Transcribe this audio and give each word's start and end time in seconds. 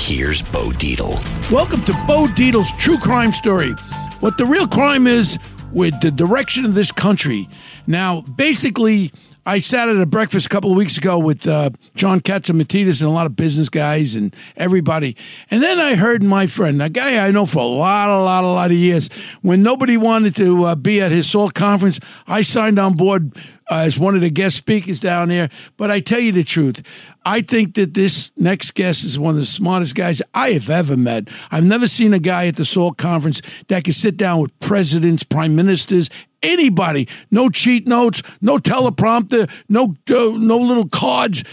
here's 0.00 0.40
Bo 0.40 0.70
Dietl. 0.70 1.12
Welcome 1.50 1.84
to 1.84 1.92
Bo 2.06 2.26
Dietl's 2.26 2.72
True 2.72 2.96
Crime 2.96 3.32
Story. 3.32 3.72
What 4.20 4.38
the 4.38 4.46
real 4.46 4.66
crime 4.66 5.06
is 5.06 5.38
with 5.72 6.00
the 6.00 6.10
direction 6.10 6.64
of 6.64 6.74
this 6.74 6.90
country. 6.90 7.46
Now, 7.86 8.22
basically, 8.22 9.12
I 9.44 9.60
sat 9.60 9.88
at 9.88 9.96
a 9.96 10.06
breakfast 10.06 10.46
a 10.46 10.48
couple 10.48 10.70
of 10.70 10.76
weeks 10.76 10.96
ago 10.96 11.18
with 11.18 11.46
uh, 11.46 11.70
John 11.94 12.20
Catsimatidis 12.20 13.00
and 13.00 13.10
a 13.10 13.12
lot 13.12 13.26
of 13.26 13.36
business 13.36 13.68
guys 13.68 14.14
and 14.14 14.34
everybody. 14.56 15.16
And 15.50 15.62
then 15.62 15.78
I 15.78 15.96
heard 15.96 16.22
my 16.22 16.46
friend, 16.46 16.82
a 16.82 16.88
guy 16.88 17.24
I 17.26 17.30
know 17.30 17.46
for 17.46 17.58
a 17.58 17.66
lot, 17.66 18.08
a 18.08 18.22
lot, 18.22 18.44
a 18.44 18.46
lot 18.46 18.70
of 18.70 18.76
years, 18.76 19.08
when 19.42 19.62
nobody 19.62 19.96
wanted 19.96 20.34
to 20.36 20.64
uh, 20.64 20.74
be 20.76 21.00
at 21.00 21.10
his 21.10 21.28
SALT 21.30 21.54
conference, 21.54 22.00
I 22.26 22.42
signed 22.42 22.78
on 22.78 22.94
board 22.94 23.36
uh, 23.70 23.76
as 23.78 23.98
one 23.98 24.14
of 24.14 24.20
the 24.20 24.30
guest 24.30 24.56
speakers 24.56 25.00
down 25.00 25.28
there. 25.28 25.48
But 25.76 25.90
I 25.90 26.00
tell 26.00 26.20
you 26.20 26.32
the 26.32 26.44
truth, 26.44 26.82
I 27.24 27.42
think 27.42 27.74
that 27.74 27.94
this 27.94 28.32
next 28.36 28.74
guest 28.74 29.04
is 29.04 29.18
one 29.18 29.34
of 29.34 29.40
the 29.40 29.46
smartest 29.46 29.94
guys 29.94 30.22
I 30.34 30.52
have 30.52 30.70
ever 30.70 30.96
met. 30.96 31.28
I've 31.50 31.64
never 31.64 31.86
seen 31.86 32.14
a 32.14 32.18
guy 32.18 32.46
at 32.46 32.56
the 32.56 32.64
SALT 32.64 32.96
conference 32.96 33.42
that 33.68 33.84
could 33.84 33.94
sit 33.94 34.16
down 34.16 34.40
with 34.40 34.58
presidents, 34.60 35.22
prime 35.22 35.54
ministers, 35.54 36.08
anybody. 36.42 37.08
No 37.30 37.50
cheat 37.50 37.86
notes, 37.86 38.22
no 38.40 38.58
teleprompter, 38.58 39.50
no 39.68 39.96
uh, 40.08 40.38
no 40.38 40.58
little 40.58 40.88
cards. 40.88 41.44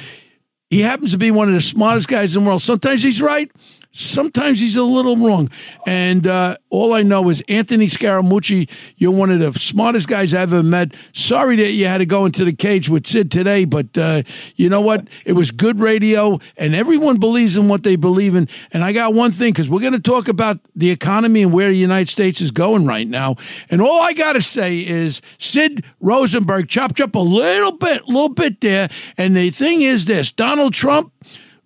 He 0.69 0.81
happens 0.81 1.11
to 1.11 1.17
be 1.17 1.31
one 1.31 1.47
of 1.47 1.53
the 1.53 1.61
smartest 1.61 2.07
guys 2.07 2.35
in 2.35 2.43
the 2.43 2.49
world. 2.49 2.61
Sometimes 2.61 3.03
he's 3.03 3.21
right. 3.21 3.51
Sometimes 3.97 4.59
he's 4.59 4.75
a 4.75 4.83
little 4.83 5.15
wrong. 5.15 5.49
And 5.87 6.27
uh, 6.27 6.57
all 6.69 6.93
I 6.93 7.01
know 7.01 7.29
is 7.29 7.41
Anthony 7.49 7.87
Scaramucci, 7.87 8.69
you're 8.95 9.11
one 9.11 9.31
of 9.31 9.39
the 9.39 9.59
smartest 9.59 10.07
guys 10.07 10.35
I've 10.35 10.53
ever 10.53 10.61
met. 10.61 10.95
Sorry 11.13 11.55
that 11.55 11.71
you 11.71 11.87
had 11.87 11.97
to 11.97 12.05
go 12.05 12.25
into 12.25 12.45
the 12.45 12.53
cage 12.53 12.89
with 12.89 13.07
Sid 13.07 13.31
today, 13.31 13.65
but 13.65 13.97
uh, 13.97 14.21
you 14.55 14.69
know 14.69 14.81
what? 14.81 15.07
It 15.25 15.33
was 15.33 15.49
good 15.49 15.79
radio, 15.79 16.39
and 16.57 16.75
everyone 16.75 17.17
believes 17.17 17.57
in 17.57 17.67
what 17.69 17.81
they 17.81 17.95
believe 17.95 18.35
in. 18.35 18.47
And 18.71 18.83
I 18.83 18.93
got 18.93 19.15
one 19.15 19.31
thing, 19.31 19.51
because 19.51 19.67
we're 19.67 19.81
going 19.81 19.93
to 19.93 19.99
talk 19.99 20.27
about 20.27 20.59
the 20.75 20.91
economy 20.91 21.41
and 21.41 21.51
where 21.51 21.69
the 21.69 21.75
United 21.75 22.07
States 22.07 22.39
is 22.39 22.51
going 22.51 22.85
right 22.85 23.07
now. 23.07 23.35
And 23.71 23.81
all 23.81 24.01
I 24.01 24.13
got 24.13 24.33
to 24.33 24.41
say 24.41 24.79
is 24.79 25.21
Sid 25.39 25.83
Rosenberg 25.99 26.69
chopped 26.69 27.01
up 27.01 27.15
a 27.15 27.19
little 27.19 27.71
bit, 27.71 28.07
little 28.07 28.29
bit 28.29 28.61
there. 28.61 28.89
And 29.17 29.35
the 29.35 29.49
thing 29.49 29.81
is 29.81 30.05
this 30.05 30.31
Donald 30.31 30.75
Trump 30.75 31.11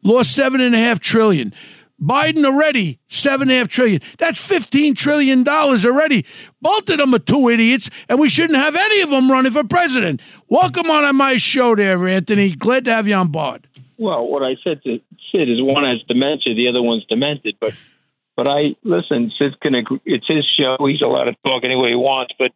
lost 0.02 0.34
seven 0.34 0.62
and 0.62 0.74
a 0.74 0.78
half 0.78 1.00
trillion. 1.00 1.54
Biden 2.02 2.44
already 2.46 3.00
seven 3.08 3.50
and 3.50 3.52
a 3.52 3.60
half 3.60 3.68
trillion. 3.68 4.02
That's 4.18 4.46
fifteen 4.46 4.96
trillion 4.96 5.44
dollars 5.44 5.86
already. 5.86 6.26
Both 6.62 6.90
of 6.90 6.98
them 6.98 7.14
are 7.14 7.20
two 7.20 7.50
idiots, 7.50 7.90
and 8.10 8.20
we 8.20 8.28
shouldn't 8.28 8.58
have 8.58 8.76
any 8.76 9.02
of 9.02 9.10
them 9.12 9.32
running 9.32 9.52
for 9.52 9.64
president. 9.64 10.22
Welcome 10.50 10.90
on 10.90 11.16
my 11.16 11.38
show, 11.38 11.76
there, 11.76 12.08
Anthony. 12.08 12.56
Glad 12.56 12.86
to 12.86 12.94
have 12.94 13.08
you 13.08 13.16
on 13.16 13.28
board. 13.28 13.68
Well, 13.98 14.28
what 14.28 14.42
I 14.42 14.56
said 14.64 14.82
to 14.84 15.00
Sid 15.32 15.50
is 15.50 15.62
one 15.62 15.84
has 15.84 16.02
dementia, 16.08 16.56
the 16.56 16.68
other 16.68 16.82
one's 16.82 17.06
demented. 17.06 17.58
But 17.60 17.74
but 18.36 18.48
I 18.48 18.76
listen. 18.84 19.32
Sid 19.38 19.60
can 19.62 19.76
agree. 19.76 20.02
It's 20.06 20.28
his 20.28 20.46
show. 20.58 20.78
He's 20.88 21.02
allowed 21.02 21.26
to 21.26 21.36
talk 21.46 21.64
any 21.64 21.76
way 21.76 21.90
he 21.90 21.96
wants. 21.96 22.34
But 22.40 22.52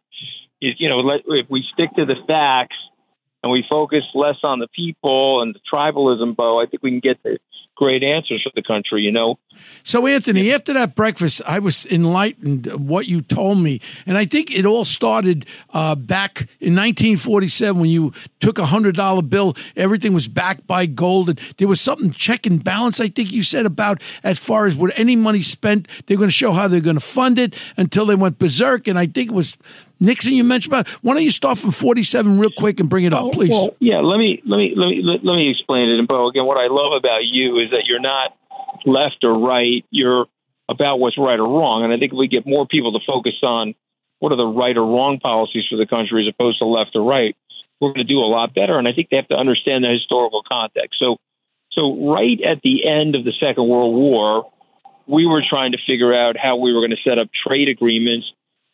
you 0.60 0.88
know, 0.88 1.00
let, 1.00 1.20
if 1.26 1.48
we 1.48 1.64
stick 1.72 1.90
to 1.96 2.04
the 2.04 2.16
facts 2.26 2.76
and 3.42 3.52
we 3.52 3.64
focus 3.68 4.02
less 4.14 4.38
on 4.42 4.58
the 4.58 4.68
people 4.74 5.42
and 5.42 5.54
the 5.54 5.60
tribalism, 5.72 6.34
Bo, 6.34 6.60
I 6.60 6.66
think 6.66 6.82
we 6.82 6.90
can 6.90 7.00
get 7.00 7.22
the 7.22 7.38
great 7.76 8.02
answers 8.02 8.42
for 8.42 8.50
the 8.54 8.62
country, 8.62 9.02
you 9.02 9.12
know. 9.12 9.38
So, 9.82 10.06
Anthony, 10.06 10.52
after 10.52 10.72
that 10.72 10.94
breakfast, 10.94 11.40
I 11.46 11.58
was 11.58 11.86
enlightened 11.86 12.66
what 12.88 13.06
you 13.06 13.22
told 13.22 13.58
me, 13.58 13.80
and 14.06 14.18
I 14.18 14.24
think 14.24 14.56
it 14.56 14.66
all 14.66 14.84
started 14.84 15.46
uh, 15.72 15.94
back 15.94 16.40
in 16.60 16.74
1947 16.74 17.80
when 17.80 17.90
you 17.90 18.12
took 18.40 18.58
a 18.58 18.66
hundred 18.66 18.96
dollar 18.96 19.22
bill. 19.22 19.54
Everything 19.76 20.12
was 20.12 20.28
backed 20.28 20.66
by 20.66 20.86
gold, 20.86 21.28
and 21.30 21.38
there 21.58 21.68
was 21.68 21.80
something 21.80 22.10
check 22.10 22.46
and 22.46 22.62
balance. 22.62 23.00
I 23.00 23.08
think 23.08 23.32
you 23.32 23.42
said 23.42 23.66
about 23.66 24.02
as 24.24 24.38
far 24.38 24.66
as 24.66 24.74
what 24.76 24.98
any 24.98 25.16
money 25.16 25.42
spent, 25.42 25.88
they're 26.06 26.16
going 26.16 26.28
to 26.28 26.32
show 26.32 26.52
how 26.52 26.68
they're 26.68 26.80
going 26.80 26.96
to 26.96 27.00
fund 27.00 27.38
it 27.38 27.54
until 27.76 28.06
they 28.06 28.14
went 28.14 28.38
berserk. 28.38 28.88
And 28.88 28.98
I 28.98 29.06
think 29.06 29.30
it 29.30 29.34
was 29.34 29.58
Nixon 30.00 30.34
you 30.34 30.44
mentioned 30.44 30.72
about. 30.72 30.88
Why 31.02 31.14
don't 31.14 31.22
you 31.22 31.30
start 31.30 31.58
from 31.58 31.70
47 31.70 32.38
real 32.38 32.50
quick 32.56 32.80
and 32.80 32.88
bring 32.88 33.04
it 33.04 33.14
up, 33.14 33.32
please? 33.32 33.50
Well, 33.50 33.74
yeah, 33.78 34.00
let 34.00 34.18
me 34.18 34.42
let 34.44 34.58
me 34.58 34.74
let 34.76 34.88
me 34.88 35.00
let, 35.02 35.24
let 35.24 35.36
me 35.36 35.50
explain 35.50 35.88
it. 35.88 35.98
And 35.98 36.08
Bo, 36.08 36.28
again, 36.28 36.44
what 36.44 36.58
I 36.58 36.66
love 36.68 36.92
about 36.92 37.24
you 37.24 37.58
is 37.58 37.65
that 37.70 37.84
you're 37.86 38.00
not 38.00 38.36
left 38.84 39.24
or 39.24 39.38
right. 39.38 39.84
You're 39.90 40.26
about 40.68 40.98
what's 40.98 41.18
right 41.18 41.38
or 41.38 41.48
wrong. 41.48 41.84
And 41.84 41.92
I 41.92 41.98
think 41.98 42.12
if 42.12 42.18
we 42.18 42.28
get 42.28 42.46
more 42.46 42.66
people 42.66 42.92
to 42.92 43.04
focus 43.06 43.34
on 43.42 43.74
what 44.18 44.32
are 44.32 44.36
the 44.36 44.46
right 44.46 44.76
or 44.76 44.86
wrong 44.86 45.18
policies 45.20 45.64
for 45.70 45.76
the 45.76 45.86
country 45.86 46.26
as 46.26 46.32
opposed 46.32 46.58
to 46.58 46.66
left 46.66 46.90
or 46.94 47.02
right, 47.02 47.36
we're 47.80 47.92
going 47.92 48.06
to 48.06 48.12
do 48.12 48.18
a 48.18 48.26
lot 48.26 48.54
better. 48.54 48.78
And 48.78 48.88
I 48.88 48.92
think 48.92 49.10
they 49.10 49.16
have 49.16 49.28
to 49.28 49.36
understand 49.36 49.84
the 49.84 49.90
historical 49.90 50.42
context. 50.46 50.98
So, 50.98 51.16
so 51.72 52.10
right 52.10 52.40
at 52.42 52.62
the 52.62 52.88
end 52.88 53.14
of 53.14 53.24
the 53.24 53.32
Second 53.38 53.68
World 53.68 53.94
War, 53.94 54.50
we 55.06 55.26
were 55.26 55.42
trying 55.48 55.72
to 55.72 55.78
figure 55.86 56.14
out 56.14 56.36
how 56.36 56.56
we 56.56 56.72
were 56.72 56.80
going 56.80 56.96
to 56.96 57.08
set 57.08 57.18
up 57.18 57.28
trade 57.46 57.68
agreements 57.68 58.26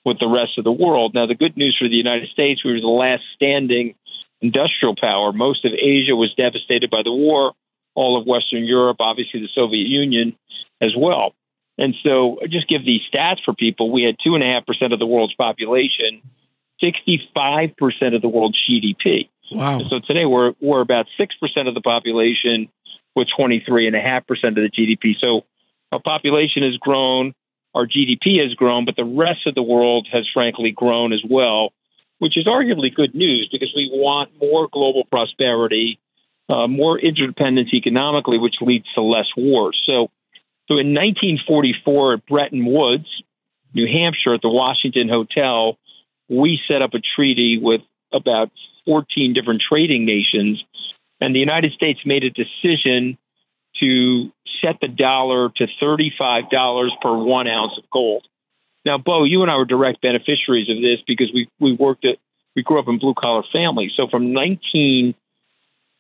with 0.05 0.19
the 0.19 0.29
rest 0.29 0.59
of 0.59 0.65
the 0.65 0.73
world. 0.73 1.15
Now, 1.15 1.27
the 1.27 1.35
good 1.35 1.57
news 1.57 1.77
for 1.79 1.89
the 1.89 1.95
United 1.95 2.29
States, 2.31 2.65
we 2.65 2.73
were 2.73 2.81
the 2.81 2.87
last 2.87 3.23
standing 3.35 3.95
industrial 4.41 4.95
power. 4.99 5.33
Most 5.33 5.65
of 5.65 5.73
Asia 5.73 6.17
was 6.17 6.35
devastated 6.37 6.91
by 6.91 7.03
the 7.05 7.13
war, 7.13 7.53
all 7.95 8.21
of 8.21 8.27
Western 8.27 8.65
Europe, 8.65 8.99
obviously 9.01 9.41
the 9.41 9.49
Soviet 9.55 9.87
Union 9.87 10.37
as 10.81 10.95
well. 10.97 11.35
And 11.79 11.95
so, 12.03 12.39
just 12.49 12.69
give 12.69 12.85
these 12.85 13.01
stats 13.13 13.39
for 13.45 13.55
people. 13.55 13.91
We 13.91 14.03
had 14.03 14.17
2.5% 14.25 14.93
of 14.93 14.99
the 14.99 15.07
world's 15.07 15.35
population, 15.35 16.23
65% 16.83 18.15
of 18.15 18.23
the 18.23 18.29
world's 18.29 18.59
GDP. 18.69 19.29
Wow. 19.51 19.81
So 19.81 20.01
today 20.01 20.25
we're, 20.25 20.53
we're 20.61 20.81
about 20.81 21.07
6% 21.19 21.69
of 21.69 21.75
the 21.75 21.81
population 21.81 22.69
with 23.15 23.29
23.5% 23.39 24.29
of 24.29 24.55
the 24.55 24.71
GDP. 24.71 25.15
So 25.19 25.43
our 25.91 26.01
population 26.01 26.63
has 26.63 26.77
grown 26.77 27.35
our 27.75 27.87
GDP 27.87 28.43
has 28.43 28.55
grown, 28.55 28.85
but 28.85 28.97
the 28.97 29.05
rest 29.05 29.47
of 29.47 29.55
the 29.55 29.63
world 29.63 30.07
has 30.13 30.29
frankly 30.33 30.73
grown 30.73 31.13
as 31.13 31.23
well, 31.29 31.73
which 32.19 32.37
is 32.37 32.47
arguably 32.47 32.95
good 32.95 33.15
news 33.15 33.49
because 33.51 33.73
we 33.75 33.91
want 33.93 34.31
more 34.41 34.69
global 34.71 35.05
prosperity, 35.05 35.99
uh, 36.53 36.67
more 36.69 36.99
interdependence 36.99 37.73
economically, 37.73 38.39
which 38.39 38.57
leads 38.61 38.85
to 38.95 39.01
less 39.01 39.27
wars. 39.37 39.81
So, 39.87 40.11
so 40.69 40.79
in 40.79 40.93
1944 40.93 42.15
at 42.15 42.27
Bretton 42.27 42.67
Woods, 42.67 43.07
New 43.75 43.87
Hampshire, 43.87 44.35
at 44.35 44.43
the 44.43 44.51
Washington 44.51 45.09
Hotel, 45.09 45.79
we 46.29 46.61
set 46.69 46.83
up 46.83 46.93
a 46.93 47.01
treaty 47.17 47.59
with 47.61 47.81
about 48.13 48.51
14 48.85 49.33
different 49.33 49.63
trading 49.67 50.05
nations, 50.05 50.63
and 51.21 51.35
the 51.35 51.41
United 51.41 51.73
States 51.73 52.01
made 52.05 52.23
a 52.25 52.31
decision 52.31 53.17
to 53.81 54.31
set 54.63 54.77
the 54.83 54.89
dollar 54.89 55.49
to 55.57 55.67
$35 55.81 56.89
per 57.01 57.17
one 57.17 57.49
ounce 57.49 57.73
of 57.79 57.85
gold. 57.91 58.27
Now, 58.85 58.99
Bo, 58.99 59.25
you 59.25 59.41
and 59.41 59.51
I 59.51 59.57
were 59.57 59.65
direct 59.65 60.03
beneficiaries 60.03 60.69
of 60.69 60.77
this 60.83 60.99
because 61.07 61.31
we, 61.33 61.49
we 61.61 61.73
worked 61.73 62.05
at, 62.05 62.19
we 62.55 62.63
grew 62.63 62.79
up 62.79 62.89
in 62.89 62.99
blue 62.99 63.15
collar 63.15 63.43
families. 63.53 63.93
So 63.97 64.07
from 64.09 64.35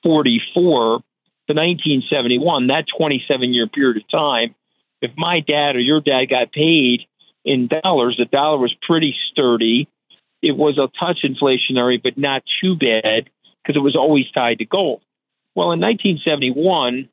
1944 0.04 1.02
to 1.48 1.54
1971, 1.54 2.66
that 2.68 2.84
27 2.96 3.54
year 3.54 3.66
period 3.66 3.96
of 3.96 4.08
time, 4.10 4.54
if 5.00 5.10
my 5.16 5.40
dad 5.40 5.76
or 5.76 5.80
your 5.80 6.00
dad 6.00 6.26
got 6.30 6.52
paid 6.52 7.02
in 7.44 7.68
dollars, 7.68 8.16
the 8.18 8.24
dollar 8.24 8.58
was 8.58 8.74
pretty 8.86 9.14
sturdy. 9.30 9.88
It 10.42 10.56
was 10.56 10.78
a 10.78 10.88
touch 10.98 11.18
inflationary, 11.24 12.00
but 12.02 12.16
not 12.16 12.42
too 12.62 12.76
bad 12.76 13.30
because 13.62 13.76
it 13.76 13.82
was 13.82 13.96
always 13.96 14.30
tied 14.32 14.58
to 14.58 14.64
gold. 14.64 15.02
Well, 15.54 15.72
in 15.72 15.80
1971, 15.80 17.08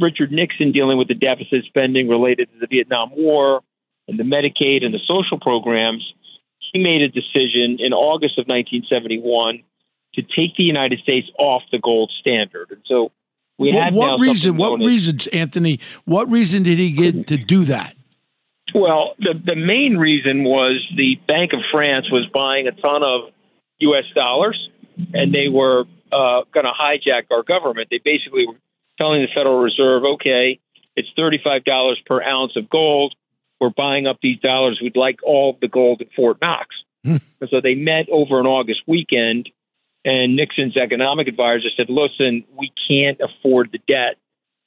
Richard 0.00 0.32
Nixon 0.32 0.72
dealing 0.72 0.98
with 0.98 1.08
the 1.08 1.14
deficit 1.14 1.64
spending 1.66 2.08
related 2.08 2.48
to 2.52 2.58
the 2.58 2.66
Vietnam 2.66 3.10
War, 3.16 3.60
and 4.08 4.18
the 4.18 4.24
Medicaid 4.24 4.84
and 4.84 4.92
the 4.92 5.00
social 5.06 5.38
programs, 5.40 6.04
he 6.72 6.78
made 6.78 7.02
a 7.02 7.08
decision 7.08 7.78
in 7.78 7.92
August 7.92 8.38
of 8.38 8.46
1971 8.46 9.62
to 10.14 10.22
take 10.22 10.56
the 10.56 10.62
United 10.62 11.00
States 11.00 11.28
off 11.38 11.62
the 11.70 11.78
gold 11.78 12.12
standard. 12.20 12.70
And 12.70 12.80
so 12.86 13.10
we 13.58 13.72
what, 13.72 13.84
had 13.84 13.94
what 13.94 14.20
reason? 14.20 14.56
What 14.56 14.80
as- 14.80 14.86
reasons, 14.86 15.26
Anthony? 15.28 15.80
What 16.04 16.30
reason 16.30 16.62
did 16.62 16.78
he 16.78 16.92
get 16.92 17.26
to 17.28 17.36
do 17.36 17.64
that? 17.64 17.94
Well, 18.74 19.14
the 19.18 19.34
the 19.44 19.54
main 19.54 19.96
reason 19.96 20.42
was 20.42 20.84
the 20.96 21.16
Bank 21.28 21.52
of 21.52 21.60
France 21.70 22.10
was 22.10 22.26
buying 22.32 22.66
a 22.66 22.72
ton 22.72 23.02
of 23.02 23.30
U.S. 23.78 24.04
dollars, 24.14 24.68
and 25.12 25.32
they 25.32 25.48
were 25.48 25.84
uh, 26.10 26.42
going 26.52 26.64
to 26.64 26.72
hijack 26.72 27.24
our 27.30 27.42
government. 27.42 27.88
They 27.90 28.00
basically 28.04 28.46
were 28.46 28.56
telling 28.98 29.22
the 29.22 29.28
Federal 29.34 29.60
Reserve, 29.60 30.04
"Okay, 30.16 30.58
it's 30.96 31.08
thirty 31.14 31.38
five 31.42 31.64
dollars 31.64 32.00
per 32.06 32.22
ounce 32.22 32.56
of 32.56 32.68
gold. 32.68 33.14
We're 33.60 33.70
buying 33.70 34.06
up 34.08 34.18
these 34.20 34.40
dollars. 34.40 34.80
We'd 34.82 34.96
like 34.96 35.22
all 35.22 35.56
the 35.60 35.68
gold 35.68 36.00
at 36.00 36.08
Fort 36.16 36.38
Knox." 36.40 36.74
and 37.04 37.20
so 37.50 37.60
they 37.60 37.74
met 37.74 38.08
over 38.10 38.40
an 38.40 38.46
August 38.46 38.80
weekend, 38.86 39.50
and 40.04 40.36
Nixon's 40.36 40.76
economic 40.76 41.28
advisor 41.28 41.68
said, 41.76 41.88
"Listen, 41.88 42.44
we 42.58 42.72
can't 42.88 43.20
afford 43.20 43.72
the 43.72 43.80
debt. 43.88 44.16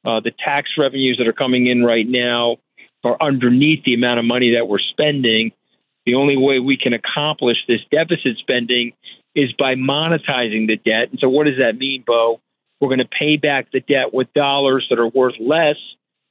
Uh, 0.06 0.20
the 0.20 0.32
tax 0.32 0.70
revenues 0.78 1.18
that 1.18 1.28
are 1.28 1.34
coming 1.34 1.68
in 1.68 1.84
right 1.84 2.08
now." 2.08 2.58
are 3.04 3.18
underneath 3.22 3.84
the 3.84 3.94
amount 3.94 4.20
of 4.20 4.26
money 4.26 4.54
that 4.56 4.68
we're 4.68 4.80
spending. 4.80 5.52
The 6.06 6.16
only 6.16 6.38
way 6.38 6.60
we 6.60 6.78
can 6.78 6.94
accomplish 6.94 7.58
this 7.68 7.82
deficit 7.92 8.38
spending 8.38 8.94
is 9.36 9.52
by 9.54 9.76
monetizing 9.76 10.68
the 10.68 10.78
debt. 10.78 11.10
And 11.12 11.20
so, 11.20 11.30
what 11.30 11.46
does 11.46 11.58
that 11.60 11.78
mean, 11.78 12.04
Bo? 12.06 12.42
We're 12.80 12.90
going 12.90 13.00
to 13.00 13.06
pay 13.06 13.38
back 13.38 13.72
the 13.72 13.80
debt 13.80 14.14
with 14.14 14.32
dollars 14.34 14.88
that 14.90 15.00
are 15.00 15.08
worth 15.08 15.36
less 15.40 15.78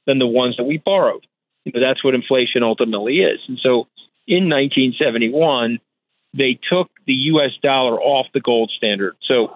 than 0.05 0.19
the 0.19 0.27
ones 0.27 0.57
that 0.57 0.63
we 0.63 0.77
borrowed. 0.77 1.25
Know, 1.65 1.81
that's 1.81 2.03
what 2.03 2.15
inflation 2.15 2.63
ultimately 2.63 3.19
is. 3.19 3.39
And 3.47 3.59
so, 3.61 3.87
in 4.27 4.49
1971, 4.49 5.79
they 6.37 6.59
took 6.69 6.89
the 7.05 7.13
U.S. 7.13 7.51
dollar 7.61 7.99
off 7.99 8.27
the 8.33 8.39
gold 8.39 8.71
standard. 8.75 9.15
So, 9.27 9.49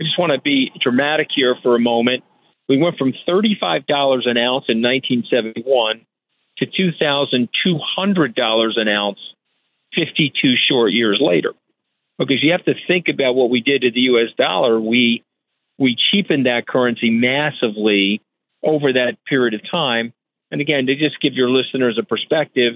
I 0.00 0.04
just 0.04 0.18
want 0.18 0.32
to 0.32 0.40
be 0.40 0.72
dramatic 0.80 1.28
here 1.34 1.56
for 1.62 1.74
a 1.74 1.80
moment. 1.80 2.22
We 2.68 2.78
went 2.78 2.98
from 2.98 3.14
$35 3.26 4.28
an 4.28 4.36
ounce 4.36 4.66
in 4.68 4.80
1971 4.80 6.06
to 6.58 6.66
$2,200 6.66 8.78
an 8.78 8.88
ounce 8.88 9.18
52 9.94 10.54
short 10.68 10.92
years 10.92 11.18
later. 11.20 11.54
Because 12.18 12.42
you 12.42 12.52
have 12.52 12.64
to 12.64 12.74
think 12.86 13.08
about 13.08 13.34
what 13.34 13.50
we 13.50 13.60
did 13.60 13.82
to 13.82 13.90
the 13.90 14.00
US 14.00 14.30
dollar. 14.36 14.80
We 14.80 15.24
we 15.78 15.96
cheapened 16.10 16.46
that 16.46 16.66
currency 16.66 17.10
massively 17.10 18.22
over 18.64 18.92
that 18.92 19.16
period 19.24 19.54
of 19.54 19.60
time. 19.70 20.12
And 20.50 20.60
again, 20.60 20.86
to 20.86 20.96
just 20.96 21.20
give 21.20 21.34
your 21.34 21.48
listeners 21.48 21.96
a 21.98 22.02
perspective, 22.02 22.74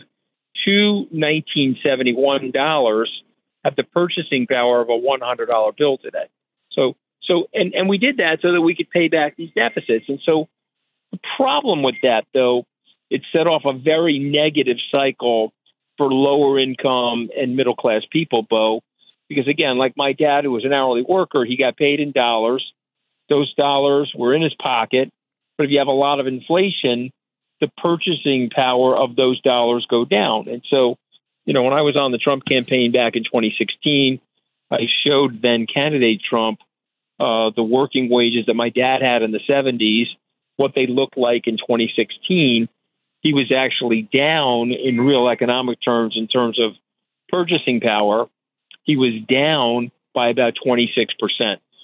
two 0.64 1.08
1971 1.10 2.52
dollars 2.52 3.10
have 3.64 3.76
the 3.76 3.84
purchasing 3.84 4.46
power 4.46 4.80
of 4.80 4.88
a 4.88 4.92
$100 4.92 5.76
bill 5.76 5.98
today. 5.98 6.26
So 6.72 6.96
so 7.22 7.48
and 7.54 7.74
and 7.74 7.88
we 7.88 7.98
did 7.98 8.16
that 8.16 8.38
so 8.42 8.52
that 8.52 8.60
we 8.60 8.74
could 8.74 8.90
pay 8.90 9.08
back 9.08 9.36
these 9.36 9.52
deficits. 9.54 10.06
And 10.08 10.20
so 10.24 10.48
the 11.12 11.18
problem 11.36 11.82
with 11.82 11.96
that 12.02 12.24
though 12.34 12.66
it 13.10 13.22
set 13.30 13.46
off 13.46 13.62
a 13.66 13.78
very 13.78 14.18
negative 14.18 14.78
cycle 14.90 15.52
for 15.98 16.10
lower 16.10 16.58
income 16.58 17.28
and 17.36 17.56
middle 17.56 17.76
class 17.76 18.02
people, 18.10 18.42
Bo. 18.42 18.80
Because 19.28 19.46
again, 19.46 19.78
like 19.78 19.94
my 19.96 20.12
dad, 20.12 20.44
who 20.44 20.50
was 20.50 20.64
an 20.64 20.72
hourly 20.72 21.02
worker, 21.06 21.44
he 21.44 21.56
got 21.56 21.76
paid 21.76 22.00
in 22.00 22.12
dollars. 22.12 22.72
Those 23.28 23.54
dollars 23.54 24.12
were 24.16 24.34
in 24.34 24.42
his 24.42 24.54
pocket. 24.54 25.10
But 25.56 25.64
if 25.64 25.70
you 25.70 25.78
have 25.78 25.88
a 25.88 25.92
lot 25.92 26.20
of 26.20 26.26
inflation, 26.26 27.12
the 27.60 27.68
purchasing 27.76 28.50
power 28.50 28.96
of 28.96 29.14
those 29.14 29.40
dollars 29.42 29.86
go 29.88 30.04
down. 30.04 30.48
And 30.48 30.62
so, 30.68 30.96
you 31.44 31.54
know, 31.54 31.62
when 31.62 31.72
I 31.72 31.82
was 31.82 31.96
on 31.96 32.12
the 32.12 32.18
Trump 32.18 32.44
campaign 32.44 32.92
back 32.92 33.16
in 33.16 33.24
2016, 33.24 34.20
I 34.70 34.86
showed 35.04 35.42
then 35.42 35.66
candidate 35.66 36.22
Trump 36.22 36.60
uh, 37.20 37.50
the 37.54 37.62
working 37.62 38.08
wages 38.10 38.46
that 38.46 38.54
my 38.54 38.70
dad 38.70 39.02
had 39.02 39.22
in 39.22 39.30
the 39.30 39.40
70s, 39.48 40.06
what 40.56 40.74
they 40.74 40.86
looked 40.86 41.16
like 41.16 41.46
in 41.46 41.56
2016 41.56 42.68
he 43.22 43.32
was 43.32 43.52
actually 43.52 44.02
down 44.12 44.72
in 44.72 45.00
real 45.00 45.28
economic 45.28 45.78
terms 45.82 46.14
in 46.16 46.26
terms 46.26 46.58
of 46.60 46.72
purchasing 47.28 47.80
power. 47.80 48.26
He 48.82 48.96
was 48.96 49.14
down 49.28 49.92
by 50.12 50.28
about 50.28 50.54
26%. 50.64 51.06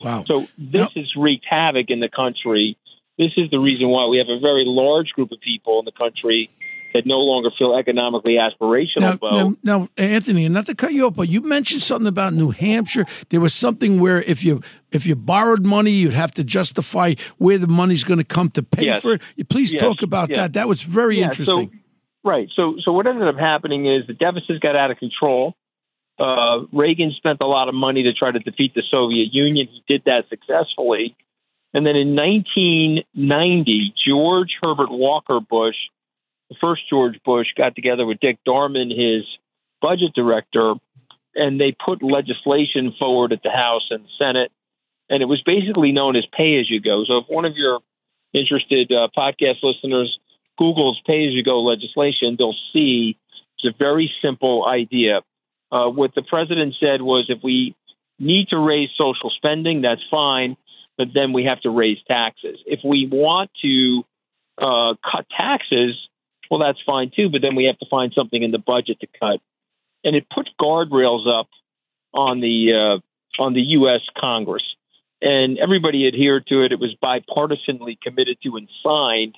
Wow. 0.03 0.25
So 0.27 0.47
this 0.59 0.89
has 0.95 1.17
wreaked 1.17 1.47
havoc 1.49 1.91
in 1.91 2.01
the 2.01 2.09
country. 2.09 2.77
This 3.17 3.33
is 3.37 3.51
the 3.51 3.61
reason 3.61 3.89
why 3.89 4.07
we 4.07 4.19
have 4.19 4.29
a 4.29 4.39
very 4.39 4.65
large 4.67 5.13
group 5.13 5.31
of 5.33 5.41
people 5.41 5.79
in 5.79 5.85
the 5.85 5.93
country 5.93 6.51
that 6.94 7.06
no 7.06 7.19
longer 7.19 7.50
feel 7.58 7.76
economically 7.76 8.35
aspirational, 8.35 9.00
Now, 9.00 9.19
now, 9.23 9.56
now, 9.62 9.88
Anthony, 9.96 10.44
and 10.46 10.55
not 10.55 10.67
to 10.67 10.75
cut 10.75 10.93
you 10.93 11.06
off, 11.06 11.14
but 11.17 11.29
you 11.29 11.40
mentioned 11.43 11.82
something 11.82 12.06
about 12.08 12.32
New 12.32 12.50
Hampshire. 12.50 13.05
There 13.31 13.40
was 13.40 13.55
something 13.55 14.00
where 14.00 14.19
if 14.23 14.44
you 14.44 14.61
if 14.90 15.06
you 15.06 15.14
borrowed 15.17 15.67
money, 15.67 15.90
you'd 15.90 16.12
have 16.14 16.32
to 16.32 16.44
justify 16.44 17.14
where 17.37 17.58
the 17.58 17.67
money's 17.67 18.05
going 18.05 18.19
to 18.19 18.25
come 18.25 18.49
to 18.50 18.62
pay 18.62 18.87
Yes. 18.87 19.02
for 19.02 19.14
it. 19.14 19.23
Please 19.49 19.73
Yes. 19.73 19.82
talk 19.82 20.02
about 20.02 20.31
Yeah. 20.31 20.37
that. 20.37 20.52
That 20.55 20.69
was 20.69 20.82
very 20.82 21.19
Yeah, 21.19 21.25
interesting. 21.25 21.70
So, 21.70 21.79
right. 22.25 22.49
So, 22.56 22.76
so 22.82 22.93
what 22.93 23.06
ended 23.06 23.29
up 23.29 23.38
happening 23.38 23.87
is 23.87 24.06
the 24.06 24.14
deficits 24.14 24.58
got 24.61 24.76
out 24.76 24.90
of 24.90 24.99
control. 24.99 25.55
Uh, 26.19 26.64
Reagan 26.73 27.12
spent 27.17 27.38
a 27.43 27.46
lot 27.46 27.69
of 27.69 27.75
money 27.75 28.02
to 28.05 28.12
try 28.12 28.32
to 28.32 28.38
defeat 28.40 28.75
the 28.75 28.82
Soviet 28.90 29.32
Union. 29.32 29.69
He 29.70 29.82
did 29.87 30.02
that 30.06 30.25
successfully. 30.31 31.14
And 31.75 31.87
then 31.87 31.94
in 31.96 32.14
1990, 32.17 33.93
George 34.06 34.50
Herbert 34.62 34.90
Walker 34.90 35.38
Bush, 35.40 35.76
the 36.50 36.56
first 36.61 36.83
George 36.89 37.21
Bush, 37.25 37.49
got 37.56 37.75
together 37.75 38.06
with 38.06 38.21
Dick 38.21 38.39
Darman, 38.47 38.91
his 38.91 39.25
budget 39.81 40.12
director, 40.15 40.75
and 41.35 41.61
they 41.61 41.77
put 41.85 42.03
legislation 42.03 42.95
forward 42.99 43.33
at 43.33 43.43
the 43.43 43.50
House 43.50 43.87
and 43.91 44.05
Senate. 44.19 44.50
And 45.11 45.23
it 45.23 45.27
was 45.27 45.43
basically 45.45 45.93
known 45.93 46.17
as 46.17 46.25
pay 46.37 46.59
as 46.59 46.71
you 46.71 46.81
go. 46.81 47.05
So 47.06 47.19
if 47.19 47.25
one 47.29 47.45
of 47.45 47.56
your 47.56 47.81
interested 48.35 48.93
uh, 48.93 49.09
podcast 49.17 49.62
listeners 49.62 50.19
Google's 50.59 51.00
pay 51.06 51.27
as 51.27 51.33
you 51.33 51.43
go 51.43 51.62
legislation, 51.62 52.35
they'll 52.37 52.56
see 52.73 53.17
it's 53.56 53.75
a 53.75 53.79
very 53.79 54.12
simple 54.21 54.67
idea. 54.67 55.21
Uh, 55.71 55.89
what 55.89 56.15
the 56.15 56.23
president 56.23 56.75
said 56.81 57.00
was 57.00 57.27
if 57.29 57.39
we 57.43 57.77
need 58.19 58.49
to 58.49 58.59
raise 58.59 58.91
social 58.99 59.31
spending, 59.31 59.83
that's 59.83 60.03
fine, 60.11 60.56
but 60.97 61.09
then 61.15 61.33
we 61.33 61.45
have 61.45 61.61
to 61.61 61.71
raise 61.71 61.99
taxes. 62.09 62.59
If 62.67 62.81
we 62.85 63.09
want 63.11 63.50
to 63.62 64.05
uh, 64.59 64.95
cut 65.11 65.27
taxes, 65.35 65.97
well, 66.50 66.61
that's 66.61 66.79
fine 66.85 67.11
too, 67.15 67.29
but 67.29 67.43
then 67.43 67.55
we 67.55 67.65
have 67.65 67.79
to 67.79 67.87
find 67.91 68.12
something 68.15 68.43
in 68.43 68.50
the 68.50 68.59
budget 68.59 69.00
to 69.00 69.06
cut. 69.19 69.41
And 70.05 70.15
it 70.15 70.27
put 70.33 70.49
guardrails 70.61 71.26
up 71.28 71.49
on 72.14 72.40
the 72.40 72.73
uh, 72.73 73.43
on 73.43 73.55
the 73.55 73.61
U.S. 73.61 74.00
Congress, 74.17 74.62
and 75.21 75.59
everybody 75.59 76.07
adhered 76.07 76.47
to 76.49 76.64
it. 76.64 76.73
It 76.73 76.78
was 76.78 76.95
bipartisanly 77.02 78.00
committed 78.00 78.38
to 78.45 78.57
and 78.57 78.69
signed. 78.83 79.37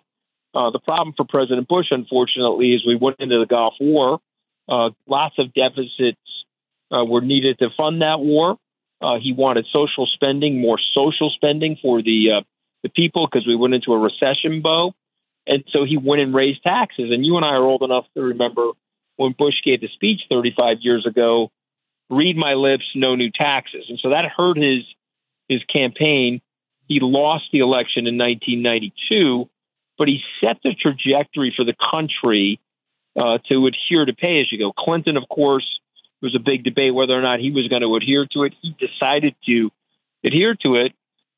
Uh, 0.54 0.70
the 0.70 0.80
problem 0.80 1.14
for 1.16 1.24
President 1.24 1.68
Bush, 1.68 1.86
unfortunately, 1.90 2.72
is 2.72 2.84
we 2.84 2.96
went 2.96 3.20
into 3.20 3.38
the 3.38 3.46
Gulf 3.46 3.74
War. 3.80 4.20
Uh, 4.68 4.90
lots 5.06 5.36
of 5.38 5.54
deficits 5.54 6.20
uh, 6.90 7.04
were 7.04 7.20
needed 7.20 7.58
to 7.58 7.68
fund 7.76 8.02
that 8.02 8.20
war. 8.20 8.56
Uh, 9.00 9.18
he 9.20 9.32
wanted 9.32 9.66
social 9.72 10.06
spending, 10.06 10.60
more 10.60 10.78
social 10.92 11.30
spending 11.30 11.78
for 11.80 12.02
the 12.02 12.32
uh, 12.38 12.40
the 12.82 12.88
people, 12.88 13.26
because 13.26 13.46
we 13.46 13.56
went 13.56 13.74
into 13.74 13.92
a 13.92 13.98
recession, 13.98 14.62
Bo. 14.62 14.92
And 15.46 15.64
so 15.70 15.84
he 15.84 15.96
went 15.96 16.22
and 16.22 16.34
raised 16.34 16.62
taxes. 16.62 17.10
And 17.10 17.24
you 17.24 17.36
and 17.36 17.44
I 17.44 17.50
are 17.50 17.64
old 17.64 17.82
enough 17.82 18.06
to 18.14 18.22
remember 18.22 18.70
when 19.16 19.34
Bush 19.36 19.54
gave 19.64 19.80
the 19.80 19.88
speech 19.88 20.22
35 20.28 20.78
years 20.80 21.06
ago, 21.06 21.50
"Read 22.08 22.36
my 22.36 22.54
lips, 22.54 22.84
no 22.94 23.14
new 23.14 23.30
taxes." 23.30 23.86
And 23.88 23.98
so 23.98 24.10
that 24.10 24.24
hurt 24.26 24.56
his 24.56 24.84
his 25.48 25.62
campaign. 25.64 26.40
He 26.86 27.00
lost 27.00 27.44
the 27.52 27.58
election 27.60 28.06
in 28.06 28.16
1992 28.18 29.48
but 30.00 30.08
he 30.08 30.22
set 30.40 30.56
the 30.64 30.74
trajectory 30.74 31.52
for 31.54 31.62
the 31.62 31.74
country 31.90 32.58
uh, 33.20 33.36
to 33.50 33.66
adhere 33.66 34.06
to 34.06 34.14
pay 34.14 34.40
as 34.40 34.50
you 34.50 34.58
go. 34.58 34.72
Clinton, 34.72 35.18
of 35.18 35.28
course, 35.28 35.78
there 36.20 36.28
was 36.28 36.34
a 36.34 36.42
big 36.42 36.64
debate 36.64 36.94
whether 36.94 37.12
or 37.12 37.20
not 37.20 37.38
he 37.38 37.50
was 37.50 37.68
going 37.68 37.82
to 37.82 37.96
adhere 37.96 38.26
to 38.32 38.44
it. 38.44 38.54
He 38.62 38.74
decided 38.80 39.34
to 39.44 39.70
adhere 40.24 40.56
to 40.62 40.76
it. 40.76 40.92